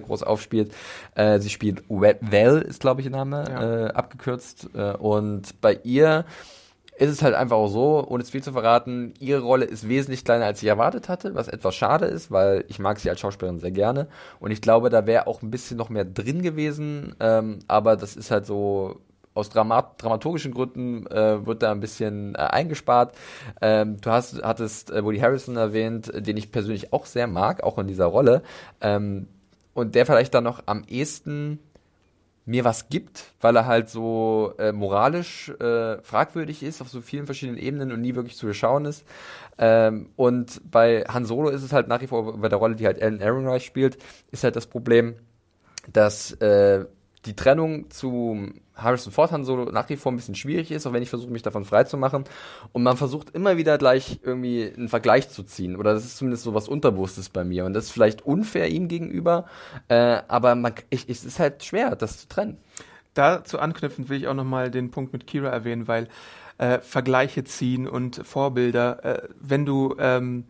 [0.00, 0.72] Groß aufspielt.
[1.14, 3.86] Äh, sie spielt Well, ist glaube ich ihr Name, ja.
[3.86, 4.70] äh, abgekürzt.
[4.74, 6.24] Äh, und bei ihr
[7.00, 10.22] ist es halt einfach auch so, ohne es viel zu verraten, ihre Rolle ist wesentlich
[10.22, 13.58] kleiner, als ich erwartet hatte, was etwas schade ist, weil ich mag sie als Schauspielerin
[13.58, 14.08] sehr gerne.
[14.38, 17.14] Und ich glaube, da wäre auch ein bisschen noch mehr drin gewesen.
[17.18, 19.00] Ähm, aber das ist halt so
[19.32, 23.14] aus Dramat dramaturgischen Gründen äh, wird da ein bisschen äh, eingespart.
[23.62, 27.78] Ähm, du hast, hattest äh, Woody Harrison erwähnt, den ich persönlich auch sehr mag, auch
[27.78, 28.42] in dieser Rolle.
[28.82, 29.28] Ähm,
[29.74, 31.60] und der vielleicht dann noch am ehesten
[32.46, 37.26] mir was gibt, weil er halt so äh, moralisch äh, fragwürdig ist auf so vielen
[37.26, 39.04] verschiedenen Ebenen und nie wirklich zu durchschauen ist.
[39.58, 42.86] Ähm, und bei Han Solo ist es halt nach wie vor bei der Rolle, die
[42.86, 43.98] halt Alan Ehrenreich spielt,
[44.30, 45.14] ist halt das Problem,
[45.92, 46.86] dass äh,
[47.26, 50.92] die Trennung zu Harrison Ford Han Solo nach wie vor ein bisschen schwierig ist, auch
[50.92, 52.24] wenn ich versuche, mich davon frei zu machen.
[52.72, 55.76] Und man versucht immer wieder gleich irgendwie einen Vergleich zu ziehen.
[55.76, 57.66] Oder das ist zumindest so was Unterbewusstes bei mir.
[57.66, 59.46] Und das ist vielleicht unfair ihm gegenüber,
[59.88, 62.56] äh, aber man, ich, es ist halt schwer, das zu trennen.
[63.14, 66.08] Dazu anknüpfend will ich auch nochmal den Punkt mit Kira erwähnen, weil
[66.58, 70.44] äh, Vergleiche ziehen und Vorbilder, äh, wenn du ähm,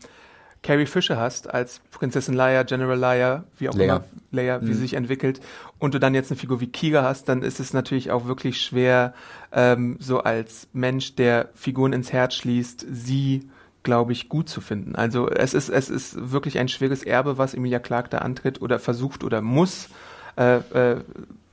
[0.62, 3.96] Carrie Fisher hast als Prinzessin Leia, General Leia, wie auch Leia.
[3.96, 4.74] immer Leia, wie Mhm.
[4.74, 5.40] sie sich entwickelt,
[5.78, 8.60] und du dann jetzt eine Figur wie Kira hast, dann ist es natürlich auch wirklich
[8.62, 9.14] schwer,
[9.52, 13.48] ähm, so als Mensch, der Figuren ins Herz schließt, sie
[13.82, 14.94] glaube ich, gut zu finden.
[14.94, 18.78] Also es ist, es ist wirklich ein schweres Erbe, was Emilia Clarke da antritt oder
[18.78, 19.88] versucht oder muss,
[20.36, 21.00] äh, äh,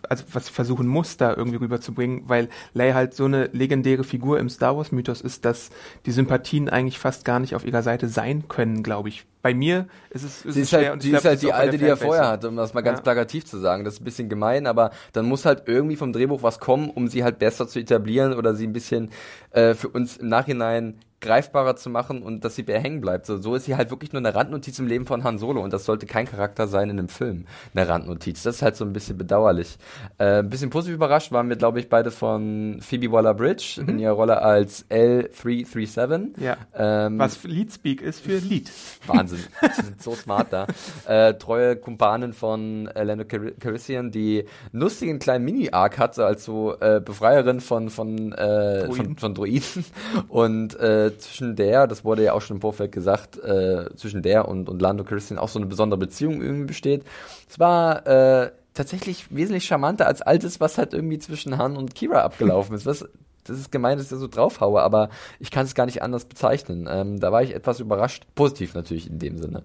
[0.10, 4.50] also was versuchen muss, da irgendwie rüberzubringen, weil Leia halt so eine legendäre Figur im
[4.50, 5.70] Star Wars Mythos ist, dass
[6.06, 9.26] die Sympathien eigentlich fast gar nicht auf ihrer Seite sein können, glaube ich.
[9.42, 11.26] Bei mir ist es, ist Sie es ist schwer halt, und ich sie glaub, ist
[11.30, 13.04] halt die alte, die er vorher hatte, um das mal ganz Ja.
[13.04, 13.84] plakativ zu sagen.
[13.84, 17.08] Das ist ein bisschen gemein, aber dann muss halt irgendwie vom Drehbuch was kommen, um
[17.08, 19.12] sie halt besser zu etablieren oder sie ein bisschen
[19.52, 23.26] äh, für uns im Nachhinein greifbarer zu machen und dass sie hängen bleibt.
[23.26, 25.74] So, so ist sie halt wirklich nur eine Randnotiz im Leben von Han Solo und
[25.74, 28.44] das sollte kein Charakter sein in einem Film, eine Randnotiz.
[28.44, 29.78] Das ist halt so ein bisschen bedauerlich.
[30.20, 34.14] Äh, ein bisschen positiv überrascht waren wir, glaube ich, beide von Phoebe Waller-Bridge in ihrer
[34.14, 36.40] Rolle als L337.
[36.40, 36.58] Ja.
[36.76, 38.70] Ähm, Was Leadspeak ist für Lied.
[39.08, 39.27] Wahnsinn.
[39.36, 40.68] Die sind so smart da.
[41.08, 46.76] Äh, treue Kumpanin von Lando Car Calrissian, die einen lustigen kleinen Mini-Arc hatte, als so
[46.80, 48.96] äh, Befreierin von, von, äh, Droiden.
[48.96, 49.86] von, von Droiden.
[50.30, 54.48] Und äh, zwischen der, das wurde ja auch schon im Vorfeld gesagt, äh, zwischen der
[54.48, 57.04] und, und Lando Calrissian auch so eine besondere Beziehung irgendwie besteht.
[57.50, 62.22] Es war äh, tatsächlich wesentlich charmanter als altes, was halt irgendwie zwischen Han und Kira
[62.22, 62.86] abgelaufen ist.
[62.86, 63.06] Was,
[63.50, 66.26] das ist gemein, dass ich da so draufhaue, aber ich kann es gar nicht anders
[66.26, 66.88] bezeichnen.
[66.90, 68.26] Ähm, da war ich etwas überrascht.
[68.36, 69.64] Positiv natürlich in dem Sinne.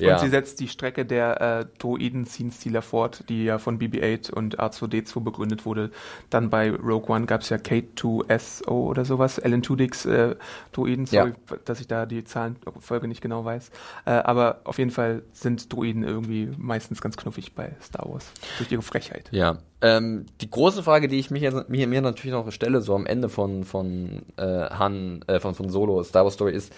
[0.00, 5.20] Und sie setzt die Strecke der äh, Droiden-Scene-Stealer fort, die ja von BB-8 und R2D2
[5.20, 5.90] begründet wurde.
[6.30, 10.34] Dann bei Rogue One gab es ja K2SO oder sowas, Alan Tudyk's äh,
[10.72, 11.06] Droiden.
[11.06, 13.70] Sorry, dass ich da die Zahlenfolge nicht genau weiß.
[14.04, 18.72] Äh, aber auf jeden Fall sind Droiden irgendwie meistens ganz knuffig bei Star Wars durch
[18.72, 19.28] ihre Frechheit.
[19.30, 19.58] Ja.
[19.80, 23.06] Ähm, die große Frage, die ich mich, jetzt- mir, mir natürlich noch stelle, so am
[23.06, 26.72] Ende von, von äh, Han, äh, von, von Solo, Star Wars Story, ist,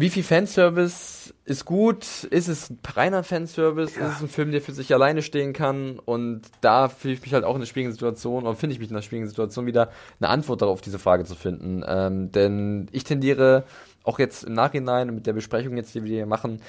[0.00, 2.04] wie viel Fanservice ist gut?
[2.30, 3.96] Ist es ein reiner Fanservice?
[3.96, 5.98] Ist es ein Film, der für sich alleine stehen kann?
[5.98, 8.90] Und da fühle ich mich halt auch in einer schwierigen Situation, oder finde ich mich
[8.90, 11.82] in einer schwierigen Situation wieder, eine Antwort darauf, diese Frage zu finden.
[11.84, 13.64] Ähm, denn ich tendiere
[14.04, 16.60] auch jetzt im Nachhinein mit der Besprechung jetzt, die wir hier machen,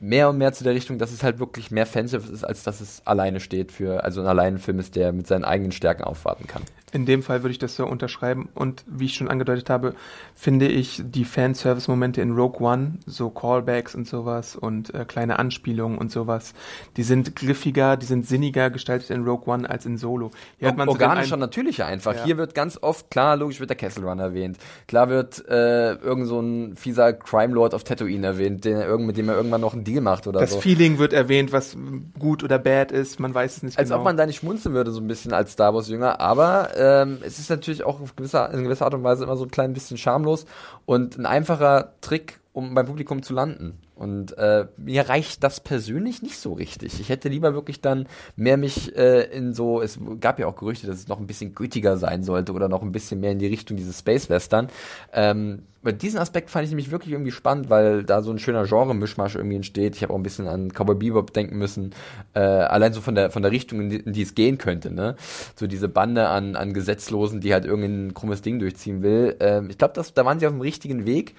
[0.00, 2.80] mehr und mehr zu der Richtung, dass es halt wirklich mehr Fanservice ist, als dass
[2.80, 6.46] es alleine steht für, also ein alleinen Film ist, der mit seinen eigenen Stärken aufwarten
[6.46, 6.62] kann.
[6.90, 8.48] In dem Fall würde ich das so unterschreiben.
[8.54, 9.94] Und wie ich schon angedeutet habe,
[10.34, 15.98] finde ich die Fanservice-Momente in Rogue One, so Callbacks und sowas und äh, kleine Anspielungen
[15.98, 16.54] und sowas,
[16.96, 20.30] die sind griffiger, die sind sinniger gestaltet in Rogue One als in Solo.
[20.58, 22.14] Hier hat man organischer, Ein- natürlicher einfach.
[22.14, 22.24] Ja.
[22.24, 24.56] Hier wird ganz oft, klar, logisch wird der Kessel Run erwähnt.
[24.86, 29.06] Klar wird äh, irgend so ein fieser Crime Lord auf Tatooine erwähnt, den er irgend,
[29.06, 30.60] mit dem er irgendwann noch einen Deal macht oder das so.
[30.60, 31.76] Feeling wird erwähnt, was
[32.18, 34.00] gut oder bad ist, man weiß es nicht Als genau.
[34.00, 36.20] ob man da nicht schmunzeln würde, so ein bisschen als Star Wars-Jünger.
[36.20, 39.44] Aber ähm, es ist natürlich auch auf gewisser, in gewisser Art und Weise immer so
[39.44, 40.46] ein klein bisschen schamlos
[40.86, 43.78] und ein einfacher Trick, um beim Publikum zu landen.
[43.98, 47.00] Und äh, mir reicht das persönlich nicht so richtig.
[47.00, 50.86] Ich hätte lieber wirklich dann mehr mich äh, in so, es gab ja auch Gerüchte,
[50.86, 53.48] dass es noch ein bisschen gütiger sein sollte oder noch ein bisschen mehr in die
[53.48, 54.68] Richtung dieses Space Western.
[55.12, 58.66] Ähm, bei diesen Aspekt fand ich nämlich wirklich irgendwie spannend, weil da so ein schöner
[58.66, 59.96] Genre-Mischmasch irgendwie entsteht.
[59.96, 61.94] Ich habe auch ein bisschen an Cowboy Bebop denken müssen,
[62.34, 64.90] äh, allein so von der von der Richtung, in die, in die es gehen könnte.
[64.92, 65.16] Ne?
[65.56, 69.36] So diese Bande an, an Gesetzlosen, die halt irgendein krummes Ding durchziehen will.
[69.40, 71.36] Ähm, ich glaube, da waren sie auf dem richtigen Weg,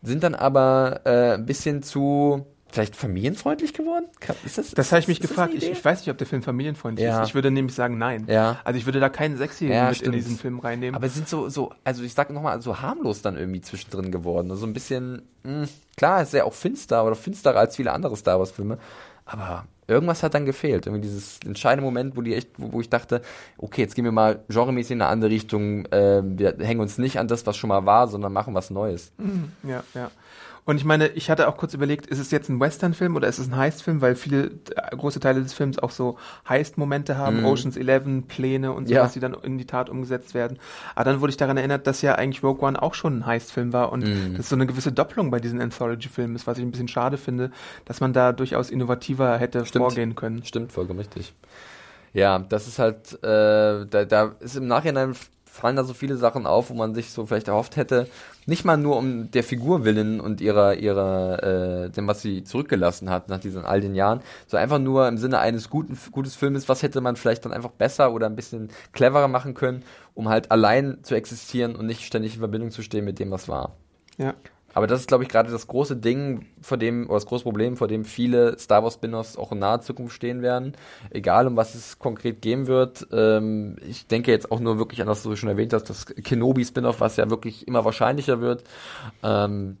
[0.00, 4.06] sind dann aber äh, ein bisschen zu vielleicht familienfreundlich geworden.
[4.44, 5.54] Ist das, das habe ich mich gefragt.
[5.54, 7.22] Ich, ich weiß nicht, ob der Film familienfreundlich Ja.
[7.22, 7.28] ist.
[7.28, 8.24] Ich würde nämlich sagen, nein.
[8.28, 8.58] Ja.
[8.64, 10.94] Also ich würde da keinen Sechsjährigen Ja, mit in diesen Film reinnehmen.
[10.94, 14.54] Aber es sind so, so, also ich sag nochmal, so harmlos dann irgendwie zwischendrin geworden.
[14.54, 18.38] So ein bisschen, mh, klar, ist ja auch finster oder finsterer als viele andere Star
[18.38, 18.78] Wars-Filme.
[19.24, 20.86] Aber irgendwas hat dann gefehlt.
[20.86, 23.22] Irgendwie dieses entscheidende Moment, wo die echt, wo, wo ich dachte,
[23.56, 25.86] okay, jetzt gehen wir mal genremäßig in eine andere Richtung.
[25.90, 29.12] Ähm, wir hängen uns nicht an das, was schon mal war, sondern machen was Neues.
[29.64, 30.10] Ja, ja.
[30.68, 33.38] Und ich meine, ich hatte auch kurz überlegt, ist es jetzt ein Western-Film oder ist
[33.38, 37.44] es ein Heist-Film, weil viele äh, große Teile des Films auch so Heist-Momente haben, Mhm.
[37.46, 39.00] Oceans 11, Pläne und Ja.
[39.00, 40.58] sowas, die dann in die Tat umgesetzt werden.
[40.94, 43.72] Aber dann wurde ich daran erinnert, dass ja eigentlich Rogue One auch schon ein Heist-Film
[43.72, 44.36] war und Mhm.
[44.36, 47.50] das so eine gewisse Doppelung bei diesen Anthology-Filmen ist, was ich ein bisschen schade finde,
[47.86, 49.86] dass man da durchaus innovativer hätte Stimmt.
[49.86, 50.44] vorgehen können.
[50.44, 51.32] Stimmt, vollkommen richtig.
[52.12, 55.14] Ja, das ist halt, äh, da, da ist im Nachhinein
[55.58, 58.06] fallen da so viele Sachen auf, wo man sich so vielleicht erhofft hätte,
[58.46, 63.10] nicht mal nur um der Figur willen und ihrer, ihrer, äh, dem, was sie zurückgelassen
[63.10, 66.68] hat nach diesen all den Jahren, so einfach nur im Sinne eines guten, gutes Filmes,
[66.68, 69.82] was hätte man vielleicht dann einfach besser oder ein bisschen cleverer machen können,
[70.14, 73.48] um halt allein zu existieren und nicht ständig in Verbindung zu stehen mit dem, was
[73.48, 73.76] war.
[74.16, 74.34] Ja.
[74.74, 77.76] Aber das ist, glaube ich, gerade das große Ding, vor dem, oder das große Problem,
[77.76, 80.72] vor dem viele Star Wars Spin-offs auch in naher Zukunft stehen werden.
[81.10, 83.06] Egal, um was es konkret geben wird.
[83.10, 86.06] Ähm, ich denke jetzt auch nur wirklich an das, was du schon erwähnt hast, das
[86.06, 88.62] Kenobi-Spin-off, was ja wirklich immer wahrscheinlicher wird.
[89.22, 89.78] Ähm,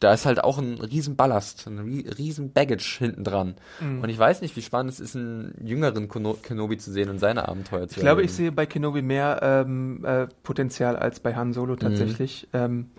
[0.00, 3.54] da ist halt auch ein riesen Ballast, ein rie- riesen Baggage hinten dran.
[3.80, 4.00] Mhm.
[4.00, 7.48] Und ich weiß nicht, wie spannend es ist, einen jüngeren Kenobi zu sehen und seine
[7.48, 11.48] Abenteuer zu Ich glaube, ich sehe bei Kenobi mehr ähm, äh, Potenzial als bei Han
[11.48, 11.52] Mhm.
[11.52, 12.90] Solo tatsächlich, ähm,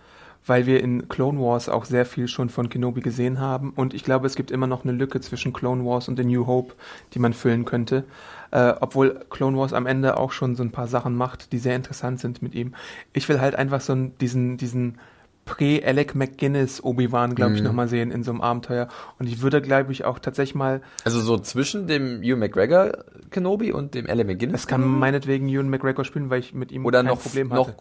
[0.45, 3.71] weil wir in Clone Wars auch sehr viel schon von Kenobi gesehen haben.
[3.75, 6.47] Und ich glaube, es gibt immer noch eine Lücke zwischen Clone Wars und The New
[6.47, 6.73] Hope,
[7.13, 8.03] die man füllen könnte.
[8.51, 11.75] Äh, obwohl Clone Wars am Ende auch schon so ein paar Sachen macht, die sehr
[11.75, 12.73] interessant sind mit ihm.
[13.13, 14.97] Ich will halt einfach so diesen, diesen
[15.45, 17.67] Prä-Alec McGuinness Obi-Wan, glaube ich, Mhm.
[17.67, 18.87] nochmal sehen in so einem Abenteuer.
[19.19, 23.73] Und ich würde, glaube ich, auch tatsächlich mal, Also so zwischen dem Hugh McGregor Kenobi
[23.73, 24.61] und dem Ellie McGinnis.
[24.61, 27.67] es kann meinetwegen Ewan McGregor spielen, weil ich mit ihm Oder kein noch, Problem noch
[27.69, 27.77] hatte.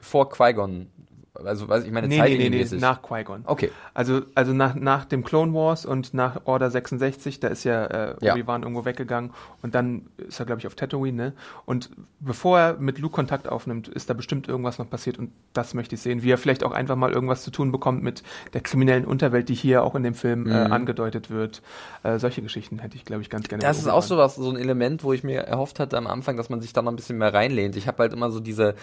[0.00, 0.86] vor Qui-Gon.
[1.46, 3.42] Also, weiß ich meine, Nee, nee, nee, nee, nach Qui-Gon.
[3.46, 3.70] Okay.
[3.94, 8.16] Also, also nach, nach dem Clone Wars und nach Order 66, da ist ja, äh,
[8.20, 8.32] Ja.
[8.32, 11.32] Obi-Wan irgendwo weggegangen und dann ist er, glaube ich, auf Tatooine, ne?
[11.66, 15.74] Und bevor er mit Luke Kontakt aufnimmt, ist da bestimmt irgendwas noch passiert und das
[15.74, 16.22] möchte ich sehen.
[16.22, 19.54] Wie er vielleicht auch einfach mal irgendwas zu tun bekommt mit der kriminellen Unterwelt, die
[19.54, 20.72] hier auch in dem Film äh, Mhm.
[20.72, 21.62] angedeutet wird.
[22.02, 23.62] Äh, solche Geschichten hätte ich, glaube ich, ganz gerne.
[23.62, 26.36] Das ist auch so was, so ein Element, wo ich mir erhofft hatte am Anfang,
[26.36, 27.76] dass man sich da noch ein bisschen mehr reinlehnt.
[27.76, 28.74] Ich habe halt immer so diese,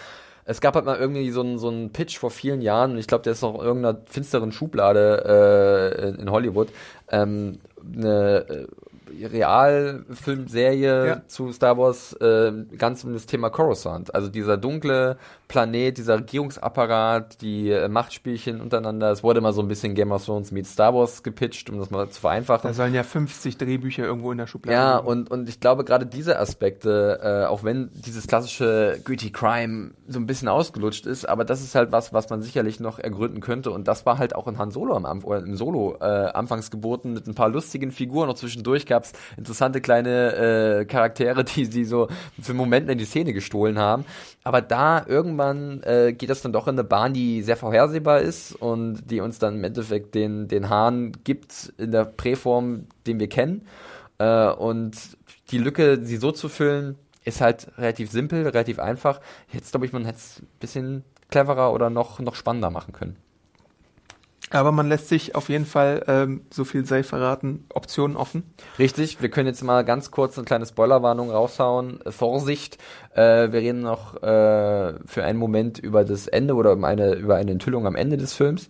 [0.44, 3.06] es gab halt mal irgendwie so einen so einen Pitch vor vielen Jahren und ich
[3.06, 6.68] glaube, der ist noch in irgendeiner finsteren Schublade äh, in, in Hollywood.
[7.10, 7.60] Ähm,
[7.94, 8.66] eine äh,
[9.20, 11.22] Realfilmserie Ja.
[11.26, 14.14] zu Star Wars äh, ganz um das Thema Coruscant.
[14.14, 15.16] Also dieser dunkle
[15.48, 19.10] Planet, dieser Regierungsapparat, die äh, Machtspielchen untereinander.
[19.10, 21.90] Es wurde mal so ein bisschen Game of Thrones mit Star Wars gepitcht, um das
[21.90, 22.68] mal zu vereinfachen.
[22.68, 25.08] Da sollen ja 50 Drehbücher irgendwo in der Schublade Ja, liegen.
[25.08, 30.18] und, und ich glaube gerade diese Aspekte, äh, auch wenn dieses klassische Gritty Crime so
[30.18, 33.70] ein bisschen ausgelutscht ist, aber das ist halt was, was man sicherlich noch ergründen könnte.
[33.70, 37.12] Und das war halt auch in Han Solo am oder im Solo äh, anfangs geboten
[37.12, 38.28] mit ein paar lustigen Figuren.
[38.30, 42.08] Und zwischendurch gab's interessante kleine äh, Charaktere, die die so
[42.40, 44.04] für Momente in die Szene gestohlen haben.
[44.44, 48.54] Aber da irgendwann äh, geht das dann doch in eine Bahn, die sehr vorhersehbar ist
[48.54, 53.28] und die uns dann im Endeffekt den, den Hahn gibt in der Präform, den wir
[53.28, 53.66] kennen.
[54.18, 54.96] Äh, und
[55.50, 59.20] die Lücke, sie so zu füllen, ist halt relativ simpel, relativ einfach.
[59.52, 63.16] Jetzt glaube ich, man hätte es ein bisschen cleverer oder noch, noch spannender machen können.
[64.52, 68.42] Aber man lässt sich auf jeden Fall, ähm, so viel sei verraten, Optionen offen.
[68.78, 72.00] Richtig, wir können jetzt mal ganz kurz eine kleine Spoilerwarnung raushauen.
[72.06, 72.78] Vorsicht,
[73.14, 77.36] äh, wir reden noch äh, für einen Moment über das Ende oder um eine, über
[77.36, 78.68] eine Enthüllung am Ende des Films.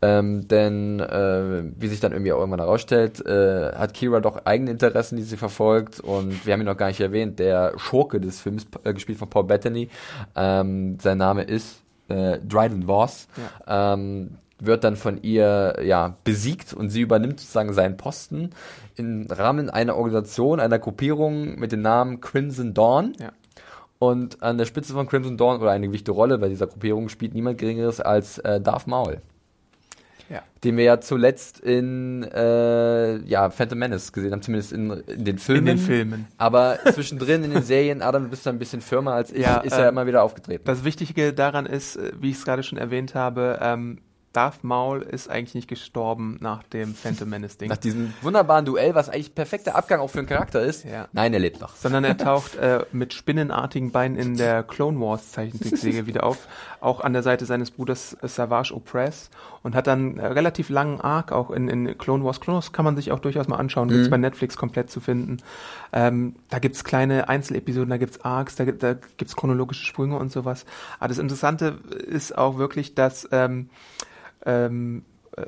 [0.00, 4.70] Ähm, denn äh, wie sich dann irgendwie auch irgendwann herausstellt, äh, hat Kira doch eigene
[4.70, 6.00] Interessen, die sie verfolgt.
[6.00, 9.28] Und wir haben ihn noch gar nicht erwähnt, der Schurke des Films, äh, gespielt von
[9.28, 9.88] Paul Bettany,
[10.36, 13.28] ähm, sein Name ist äh, Dryden Voss.
[13.66, 18.50] Ähm, wird dann von ihr ja besiegt und sie übernimmt sozusagen seinen Posten
[18.96, 23.12] im Rahmen einer Organisation, einer Gruppierung mit dem Namen Crimson Dawn.
[23.20, 23.32] Ja.
[24.00, 27.34] Und an der Spitze von Crimson Dawn oder eine wichtige Rolle bei dieser Gruppierung spielt
[27.34, 29.20] niemand Geringeres als äh, Darth Maul,
[30.30, 30.42] Ja.
[30.62, 35.38] den wir ja zuletzt in äh, ja, Phantom Menace gesehen haben, zumindest in, in den
[35.38, 35.60] Filmen.
[35.66, 36.26] In den Filmen.
[36.36, 39.58] Aber zwischendrin in den Serien, Adam, du bist da ein bisschen firmer als ich, Ja,
[39.58, 40.62] ist er ähm, immer wieder aufgetreten.
[40.64, 43.98] Das Wichtige daran ist, äh, wie ich es gerade schon erwähnt habe, ähm,
[44.38, 47.68] Darth Maul ist eigentlich nicht gestorben nach dem Phantom Menace Ding.
[47.70, 50.84] Nach diesem wunderbaren Duell, was eigentlich perfekter Abgang auch für einen Charakter ist.
[50.84, 51.08] Ja.
[51.12, 51.74] Nein, er lebt noch.
[51.74, 56.46] sondern er taucht äh, mit spinnenartigen Beinen in der Clone Wars Zeichentrickserie wieder auf,
[56.80, 59.28] auch an der Seite seines Bruders äh, Savage Opress
[59.64, 62.40] und hat dann äh, relativ langen Arc auch in, in Clone Wars.
[62.40, 65.38] Clone Wars kann man sich auch durchaus mal anschauen, gibt's bei Netflix komplett zu finden.
[65.92, 70.30] Ähm, da gibt's kleine Einzelepisoden, da gibt's Arcs, da, gibt- da gibt's chronologische Sprünge und
[70.30, 70.64] sowas.
[71.00, 73.68] Aber das Interessante ist auch wirklich, dass ähm,
[74.48, 75.04] ähm,
[75.36, 75.46] äh,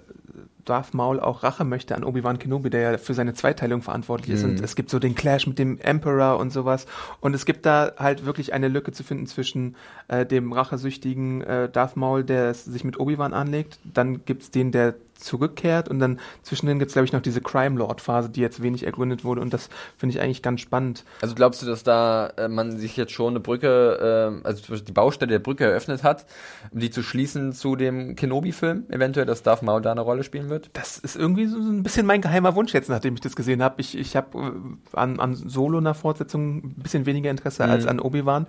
[0.64, 4.44] Darth Maul auch Rache möchte an Obi-Wan Kenobi, der ja für seine Zweiteilung verantwortlich ist.
[4.44, 6.86] Und es gibt so den Clash mit dem Emperor und sowas.
[7.20, 9.74] Und es gibt da halt wirklich eine Lücke zu finden zwischen
[10.08, 13.80] äh, dem rachesüchtigen äh, Darth Maul, der es sich mit Obi-Wan anlegt.
[13.84, 17.78] Dann gibt's den, der zurückkehrt und dann zwischendrin gibt es, glaube ich, noch diese Crime
[17.78, 21.04] Lord-Phase, die jetzt wenig ergründet wurde und das finde ich eigentlich ganz spannend.
[21.20, 24.92] Also glaubst du, dass da äh, man sich jetzt schon eine Brücke, äh, also die
[24.92, 26.26] Baustelle der Brücke eröffnet hat,
[26.70, 30.50] um die zu schließen zu dem Kenobi-Film, eventuell, dass Darth Maul da eine Rolle spielen
[30.50, 30.70] wird?
[30.72, 33.80] Das ist irgendwie so ein bisschen mein geheimer Wunsch jetzt, nachdem ich das gesehen habe.
[33.80, 37.70] Ich, ich habe äh, an, an Solo einer Fortsetzung ein bisschen weniger Interesse mhm.
[37.70, 38.46] als an Obi-Wan.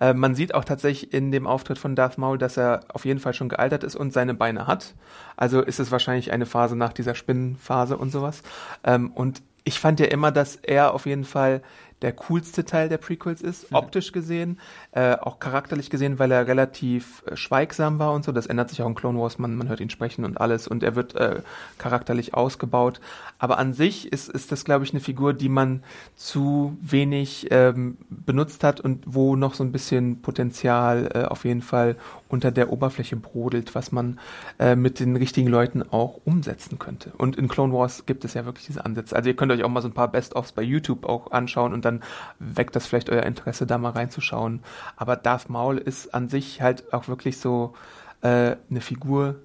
[0.00, 3.20] Äh, man sieht auch tatsächlich in dem Auftritt von Darth Maul, dass er auf jeden
[3.20, 4.94] Fall schon gealtert ist und seine Beine hat.
[5.36, 8.42] Also ist es wahrscheinlich eine Phase nach dieser Spinnenphase und sowas.
[8.84, 11.62] Ähm, und ich fand ja immer, dass er auf jeden Fall
[12.02, 13.76] der coolste Teil der Prequels ist, mhm.
[13.76, 14.58] optisch gesehen,
[14.90, 18.32] äh, auch charakterlich gesehen, weil er relativ äh, schweigsam war und so.
[18.32, 20.82] Das ändert sich auch in Clone Wars, man, man hört ihn sprechen und alles und
[20.82, 21.42] er wird äh,
[21.78, 23.00] charakterlich ausgebaut.
[23.38, 25.82] Aber an sich ist, ist das, glaube ich, eine Figur, die man
[26.16, 31.62] zu wenig ähm, benutzt hat und wo noch so ein bisschen Potenzial äh, auf jeden
[31.62, 31.96] Fall
[32.32, 34.18] unter der Oberfläche brodelt, was man
[34.58, 37.12] äh, mit den richtigen Leuten auch umsetzen könnte.
[37.18, 39.14] Und in Clone Wars gibt es ja wirklich diese Ansätze.
[39.14, 41.84] Also ihr könnt euch auch mal so ein paar Best-ofs bei YouTube auch anschauen und
[41.84, 42.02] dann
[42.38, 44.62] weckt das vielleicht euer Interesse, da mal reinzuschauen.
[44.96, 47.74] Aber Darth Maul ist an sich halt auch wirklich so
[48.22, 49.36] äh, eine Figur,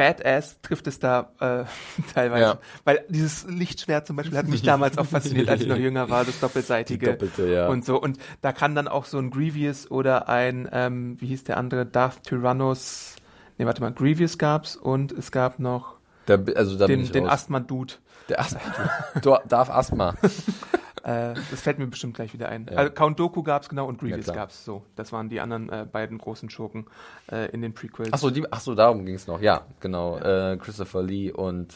[0.00, 1.64] Badass trifft es da äh,
[2.14, 2.42] teilweise.
[2.42, 2.58] Ja.
[2.84, 6.24] Weil dieses Lichtschwert zum Beispiel hat mich damals auch fasziniert, als ich noch jünger war,
[6.24, 7.68] das doppelseitige Doppelte, ja.
[7.68, 8.00] und so.
[8.00, 11.84] Und da kann dann auch so ein Grievous oder ein, ähm, wie hieß der andere,
[11.84, 13.16] Darth Tyrannus,
[13.58, 17.94] nee, warte mal, Grievous gab's und es gab noch da, also da den, den Asthma-Dude.
[18.30, 19.42] Der Asthma-Dude.
[19.48, 20.14] Darth Asthma.
[21.02, 22.66] Äh, das fällt mir bestimmt gleich wieder ein.
[22.70, 22.76] Ja.
[22.76, 24.84] Also Count Doku gab es genau und Grievous ja, gab es so.
[24.96, 26.86] Das waren die anderen äh, beiden großen Schurken
[27.30, 28.12] äh, in den Prequels.
[28.12, 29.40] Achso, die, ach so, darum ging es noch.
[29.40, 30.18] Ja, genau.
[30.18, 30.52] Ja.
[30.52, 31.74] Äh, Christopher Lee und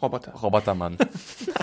[0.00, 0.32] Roboter.
[0.32, 0.98] Robotermann.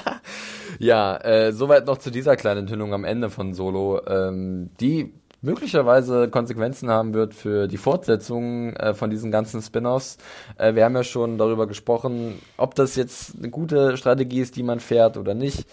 [0.80, 6.28] ja, äh, soweit noch zu dieser kleinen Enthüllung am Ende von Solo, ähm, die möglicherweise
[6.30, 10.17] Konsequenzen haben wird für die Fortsetzung äh, von diesen ganzen Spin-offs.
[10.58, 14.63] Äh, wir haben ja schon darüber gesprochen, ob das jetzt eine gute Strategie ist, die
[14.63, 15.67] man fährt oder nicht.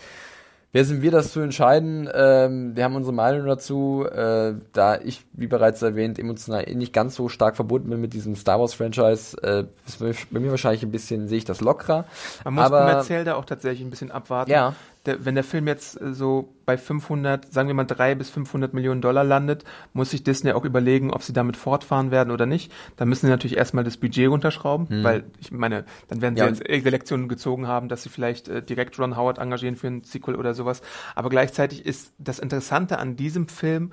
[0.75, 2.09] Wer sind wir, das zu entscheiden?
[2.15, 4.07] Ähm, wir haben unsere Meinung dazu.
[4.11, 8.15] Äh, da ich, wie bereits erwähnt, emotional eh nicht ganz so stark verbunden bin mit
[8.15, 12.07] diesem Star Wars Franchise, äh, ist bei mir wahrscheinlich ein bisschen, sehe ich das lockerer.
[12.45, 14.51] Man muss aber, kommerziell da auch tatsächlich ein bisschen abwarten.
[14.51, 14.75] Ja
[15.07, 18.73] der, wenn der Film jetzt äh, so bei 500, sagen wir mal drei bis 500
[18.73, 22.73] Millionen Dollar landet, muss sich Disney auch überlegen, ob sie damit fortfahren werden oder nicht.
[22.97, 25.05] Dann müssen sie natürlich erstmal das Budget runterschrauben, hm.
[25.05, 28.49] weil ich meine, dann werden sie ja, jetzt irgendeine Lektionen gezogen haben, dass sie vielleicht
[28.49, 30.83] äh, direkt Ron Howard engagieren für ein Sequel oder sowas.
[31.15, 33.93] Aber gleichzeitig ist das Interessante an diesem Film,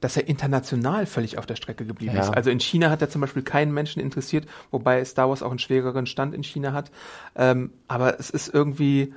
[0.00, 2.22] dass er international völlig auf der Strecke geblieben ja.
[2.22, 2.30] ist.
[2.30, 5.58] Also in China hat er zum Beispiel keinen Menschen interessiert, wobei Star Wars auch einen
[5.58, 6.90] schwereren Stand in China hat.
[7.34, 9.14] Ähm, aber es ist irgendwie,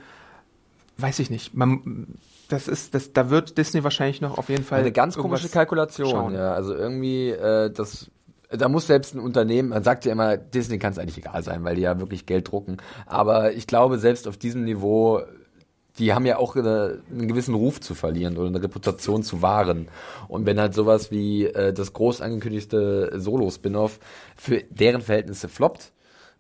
[1.02, 1.54] weiß ich nicht.
[1.54, 2.16] Man,
[2.50, 6.10] das ist, das, da wird Disney wahrscheinlich noch auf jeden Fall eine ganz komische Kalkulation.
[6.10, 6.34] Schauen.
[6.34, 8.10] Ja, also irgendwie, äh, das,
[8.50, 11.64] da muss selbst ein Unternehmen, man sagt ja immer, Disney kann es eigentlich egal sein,
[11.64, 12.78] weil die ja wirklich Geld drucken.
[13.06, 15.22] Aber ich glaube, selbst auf diesem Niveau,
[16.00, 19.90] die haben ja auch eine, einen gewissen Ruf zu verlieren oder eine Reputation zu wahren.
[20.28, 24.00] Und wenn halt sowas wie äh, das groß angekündigte Solo-Spin-off
[24.36, 25.92] für deren Verhältnisse floppt,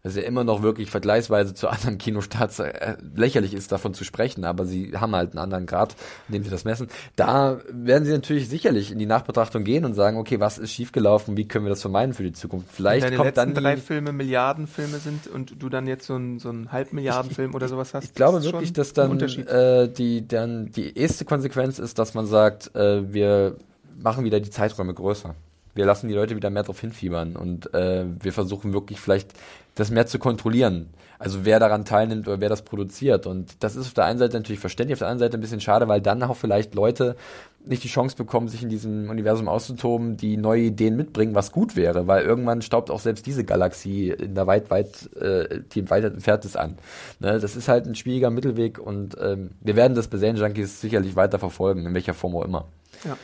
[0.03, 4.45] das ja immer noch wirklich vergleichsweise zu anderen Kinostarts äh, lächerlich ist, davon zu sprechen,
[4.45, 5.95] aber sie haben halt einen anderen Grad,
[6.27, 6.87] in dem sie das messen.
[7.15, 11.35] Da werden sie natürlich sicherlich in die Nachbetrachtung gehen und sagen, okay, was ist schiefgelaufen,
[11.35, 12.69] wie können wir das vermeiden für die Zukunft?
[12.71, 16.15] Vielleicht Wenn deine kommt dann die, drei Filme Milliardenfilme sind und du dann jetzt so
[16.15, 18.05] ein so Halbmilliardenfilm oder sowas hast.
[18.05, 22.73] Ich glaube wirklich, dass dann äh, die dann die erste Konsequenz ist, dass man sagt,
[22.75, 23.57] äh, wir
[24.01, 25.35] machen wieder die Zeiträume größer
[25.75, 29.31] wir lassen die Leute wieder mehr darauf hinfiebern und äh, wir versuchen wirklich vielleicht
[29.75, 30.89] das mehr zu kontrollieren.
[31.19, 33.27] Also wer daran teilnimmt oder wer das produziert.
[33.27, 35.59] Und das ist auf der einen Seite natürlich verständlich, auf der anderen Seite ein bisschen
[35.59, 37.17] schade, weil dann auch vielleicht Leute
[37.65, 41.75] nicht die Chance bekommen, sich in diesem Universum auszutoben, die neue Ideen mitbringen, was gut
[41.75, 46.05] wäre, weil irgendwann staubt auch selbst diese Galaxie in der weit, weit, äh, die weit
[46.05, 46.77] entfernt ist an.
[47.19, 50.79] Ne, das ist halt ein schwieriger Mittelweg und ähm, wir werden das bei Zen Junkies
[50.79, 52.65] sicherlich weiter verfolgen, in welcher Form auch immer.
[53.03, 53.17] Ja.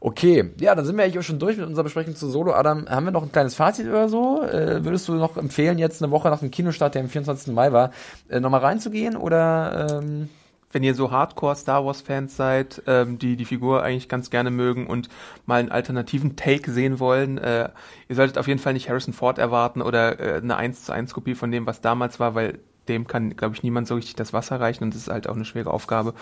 [0.00, 2.52] Okay, ja, dann sind wir eigentlich auch schon durch mit unserer Besprechung zu Solo.
[2.52, 4.42] Adam, haben wir noch ein kleines Fazit oder so?
[4.42, 7.52] Äh, würdest du noch empfehlen, jetzt eine Woche nach dem Kinostart, der am 24.
[7.54, 7.90] Mai war,
[8.28, 10.00] äh, nochmal reinzugehen oder?
[10.02, 10.28] Ähm
[10.72, 14.50] wenn ihr so Hardcore Star Wars Fans seid, ähm, die die Figur eigentlich ganz gerne
[14.50, 15.08] mögen und
[15.46, 17.70] mal einen alternativen Take sehen wollen, äh,
[18.08, 21.14] ihr solltet auf jeden Fall nicht Harrison Ford erwarten oder äh, eine 1 zu 1
[21.14, 24.32] Kopie von dem, was damals war, weil dem kann, glaube ich, niemand so richtig das
[24.32, 26.14] Wasser reichen und das ist halt auch eine schwere Aufgabe.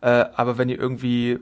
[0.00, 1.38] Äh, aber wenn ihr irgendwie äh,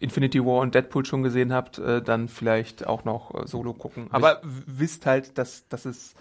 [0.00, 4.08] Infinity War und Deadpool schon gesehen habt, äh, dann vielleicht auch noch äh, Solo gucken.
[4.10, 6.14] Aber wisst halt, dass, dass es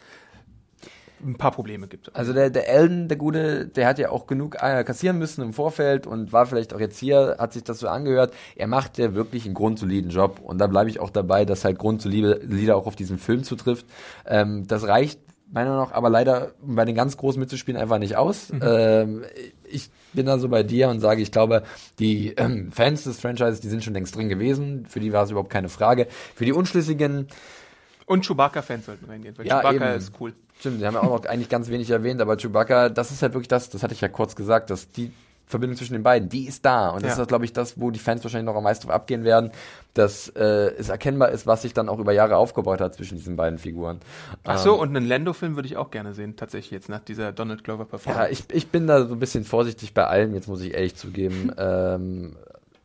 [1.24, 2.16] ein paar Probleme gibt.
[2.16, 5.54] Also der, der Elden, der Gute, der hat ja auch genug äh, kassieren müssen im
[5.54, 8.34] Vorfeld und war vielleicht auch jetzt hier, hat sich das so angehört.
[8.56, 11.80] Er macht ja wirklich einen grundsoliden Job und da bleibe ich auch dabei, dass halt
[11.80, 13.86] grundsolide Lieder auch auf diesen Film zutrifft.
[14.26, 18.18] Ähm, das reicht meiner Meinung nach aber leider bei den ganz Großen mitzuspielen einfach nicht
[18.18, 18.52] aus.
[18.52, 18.62] Mhm.
[18.64, 19.26] Ähm,
[19.70, 21.64] ich bin da so bei dir und sage, ich glaube,
[22.00, 24.86] die ähm, Fans des Franchises, die sind schon längst drin gewesen.
[24.88, 26.08] Für die war es überhaupt keine Frage.
[26.36, 27.28] Für die Unschlüssigen.
[28.06, 29.98] Und Chewbacca-Fans sollten reingehen, weil ja, Chewbacca eben.
[29.98, 30.34] ist cool.
[30.60, 33.34] Stimmt, sie haben ja auch noch eigentlich ganz wenig erwähnt, aber Chewbacca, das ist halt
[33.34, 35.12] wirklich das, das hatte ich ja kurz gesagt, dass die
[35.48, 36.90] Verbindung zwischen den beiden, die ist da.
[36.90, 37.24] Und das ja.
[37.24, 39.52] ist, glaube ich, das, wo die Fans wahrscheinlich noch am meisten drauf abgehen werden,
[39.94, 43.38] dass äh, es erkennbar ist, was sich dann auch über Jahre aufgebaut hat zwischen diesen
[43.38, 44.00] beiden Figuren.
[44.44, 47.32] Ach so, ähm, und einen Lando-Film würde ich auch gerne sehen, tatsächlich jetzt nach dieser
[47.32, 48.26] Donald Glover-Performance.
[48.26, 50.96] Ja, ich, ich bin da so ein bisschen vorsichtig bei allem, jetzt muss ich ehrlich
[50.96, 51.52] zugeben.
[51.58, 52.36] ähm,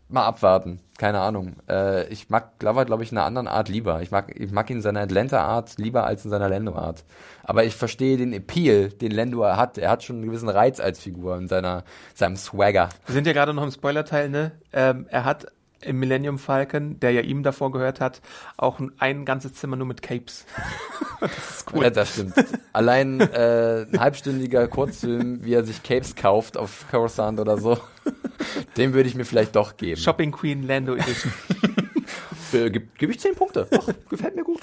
[0.08, 0.78] mal abwarten.
[1.02, 1.56] Keine Ahnung.
[1.68, 4.02] Äh, ich mag Glover, glaube ich, in einer anderen Art lieber.
[4.02, 7.02] Ich mag, ich mag ihn in seiner Atlanta-Art lieber als in seiner Lando-Art.
[7.42, 9.78] Aber ich verstehe den Appeal, den Lando hat.
[9.78, 11.82] Er hat schon einen gewissen Reiz als Figur in seiner,
[12.14, 12.88] seinem Swagger.
[13.06, 14.52] Wir sind ja gerade noch im Spoiler-Teil, ne?
[14.72, 15.48] Ähm, er hat
[15.84, 18.20] im Millennium Falcon, der ja ihm davor gehört hat,
[18.56, 20.46] auch ein ganzes Zimmer nur mit Capes.
[21.20, 21.84] das ist cool.
[21.84, 22.34] Ja, das stimmt.
[22.72, 27.78] Allein äh, ein halbstündiger Kurzfilm, wie er sich Capes kauft auf Coruscant oder so,
[28.76, 30.00] den würde ich mir vielleicht doch geben.
[30.00, 31.32] Shopping Queen Lando Edition.
[32.52, 33.66] äh, Gebe geb ich zehn Punkte.
[33.70, 34.60] Doch, gefällt mir gut.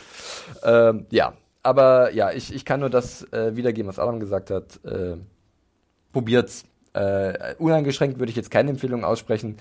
[0.64, 4.84] Ähm, ja, aber ja, ich, ich kann nur das äh, wiedergeben, was Adam gesagt hat.
[4.84, 5.18] Äh,
[6.14, 6.66] probiert's.
[6.94, 9.58] Äh, uneingeschränkt würde ich jetzt keine Empfehlung aussprechen,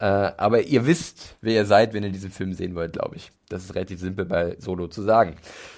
[0.00, 3.30] äh, aber ihr wisst, wer ihr seid, wenn ihr diesen Film sehen wollt, glaube ich.
[3.48, 5.36] Das ist relativ simpel bei Solo zu sagen.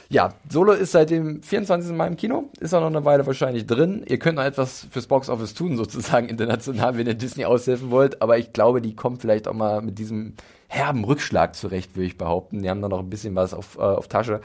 [0.09, 1.93] Ja, Solo ist seit dem 24.
[1.93, 4.05] Mai im Kino, ist auch noch eine Weile wahrscheinlich drin.
[4.09, 8.23] Ihr könnt noch etwas fürs Box Office tun, sozusagen international, wenn ihr Disney aushelfen wollt,
[8.23, 10.35] aber ich glaube, die kommt vielleicht auch mal mit diesem
[10.75, 12.63] herben Rückschlag zurecht, würde ich behaupten.
[12.63, 14.41] Die haben da noch ein bisschen was auf, äh, auf Tasche.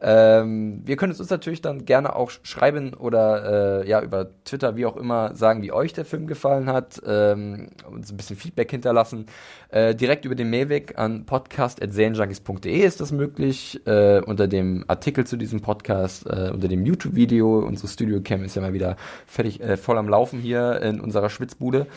[0.00, 4.76] Ähm, wir können es uns natürlich dann gerne auch schreiben oder äh, ja über Twitter,
[4.76, 8.70] wie auch immer, sagen, wie euch der Film gefallen hat, ähm, uns ein bisschen Feedback
[8.70, 9.26] hinterlassen.
[9.70, 13.84] Äh, direkt über den Mailweg an podcast.serienjunkies.de ist das möglich.
[13.86, 17.58] Äh, unter dem Artikel zu diesem Podcast, äh, unter dem YouTube-Video.
[17.58, 18.96] Unsere Studio-Cam ist ja mal wieder
[19.26, 21.88] fertig, äh, voll am Laufen hier in unserer Schwitzbude.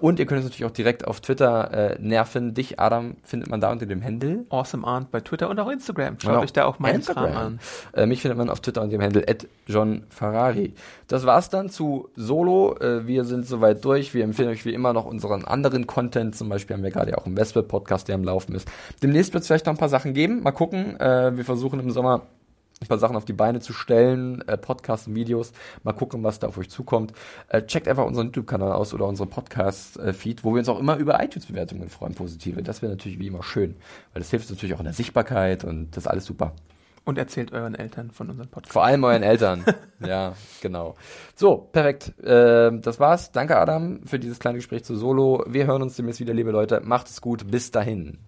[0.00, 2.54] Und ihr könnt uns natürlich auch direkt auf Twitter nerven.
[2.54, 4.44] Dich, Adam, findet man da unter dem Handle.
[4.50, 6.20] Awesome Arndt bei Twitter und auch Instagram.
[6.20, 6.42] Schaut genau.
[6.42, 7.60] euch da auch meinen Kram an.
[7.92, 9.24] Äh, mich findet man auf Twitter unter dem Handle
[9.66, 10.74] John Ferrari.
[11.06, 12.76] Das war's dann zu Solo.
[12.80, 14.14] Äh, wir sind soweit durch.
[14.14, 16.36] Wir empfehlen euch wie immer noch unseren anderen Content.
[16.36, 18.68] Zum Beispiel haben wir gerade ja auch einen Westworld-Podcast, der am Laufen ist.
[19.02, 20.42] Demnächst wird es vielleicht noch ein paar Sachen geben.
[20.42, 20.98] Mal gucken.
[21.00, 22.22] Äh, wir versuchen im Sommer
[22.80, 25.52] ein paar Sachen auf die Beine zu stellen, äh, Podcasts Videos.
[25.82, 27.12] Mal gucken, was da auf euch zukommt.
[27.48, 31.22] Äh, checkt einfach unseren YouTube-Kanal aus oder unsere Podcast-Feed, wo wir uns auch immer über
[31.22, 32.62] iTunes-Bewertungen freuen, positive.
[32.62, 33.76] Das wäre natürlich wie immer schön,
[34.12, 36.52] weil das hilft natürlich auch in der Sichtbarkeit und das ist alles super.
[37.08, 38.74] Und erzählt euren Eltern von unserem Podcast.
[38.74, 39.64] Vor allem euren Eltern.
[40.06, 40.94] ja, genau.
[41.34, 42.12] So, perfekt.
[42.22, 43.32] Äh, das war's.
[43.32, 45.42] Danke, Adam, für dieses kleine Gespräch zu Solo.
[45.48, 46.82] Wir hören uns demnächst wieder, liebe Leute.
[46.84, 47.50] Macht es gut.
[47.50, 48.18] Bis dahin.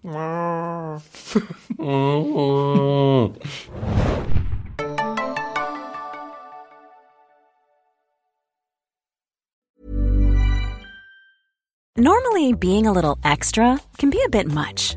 [11.99, 14.97] Normally, being a little extra can be a bit much.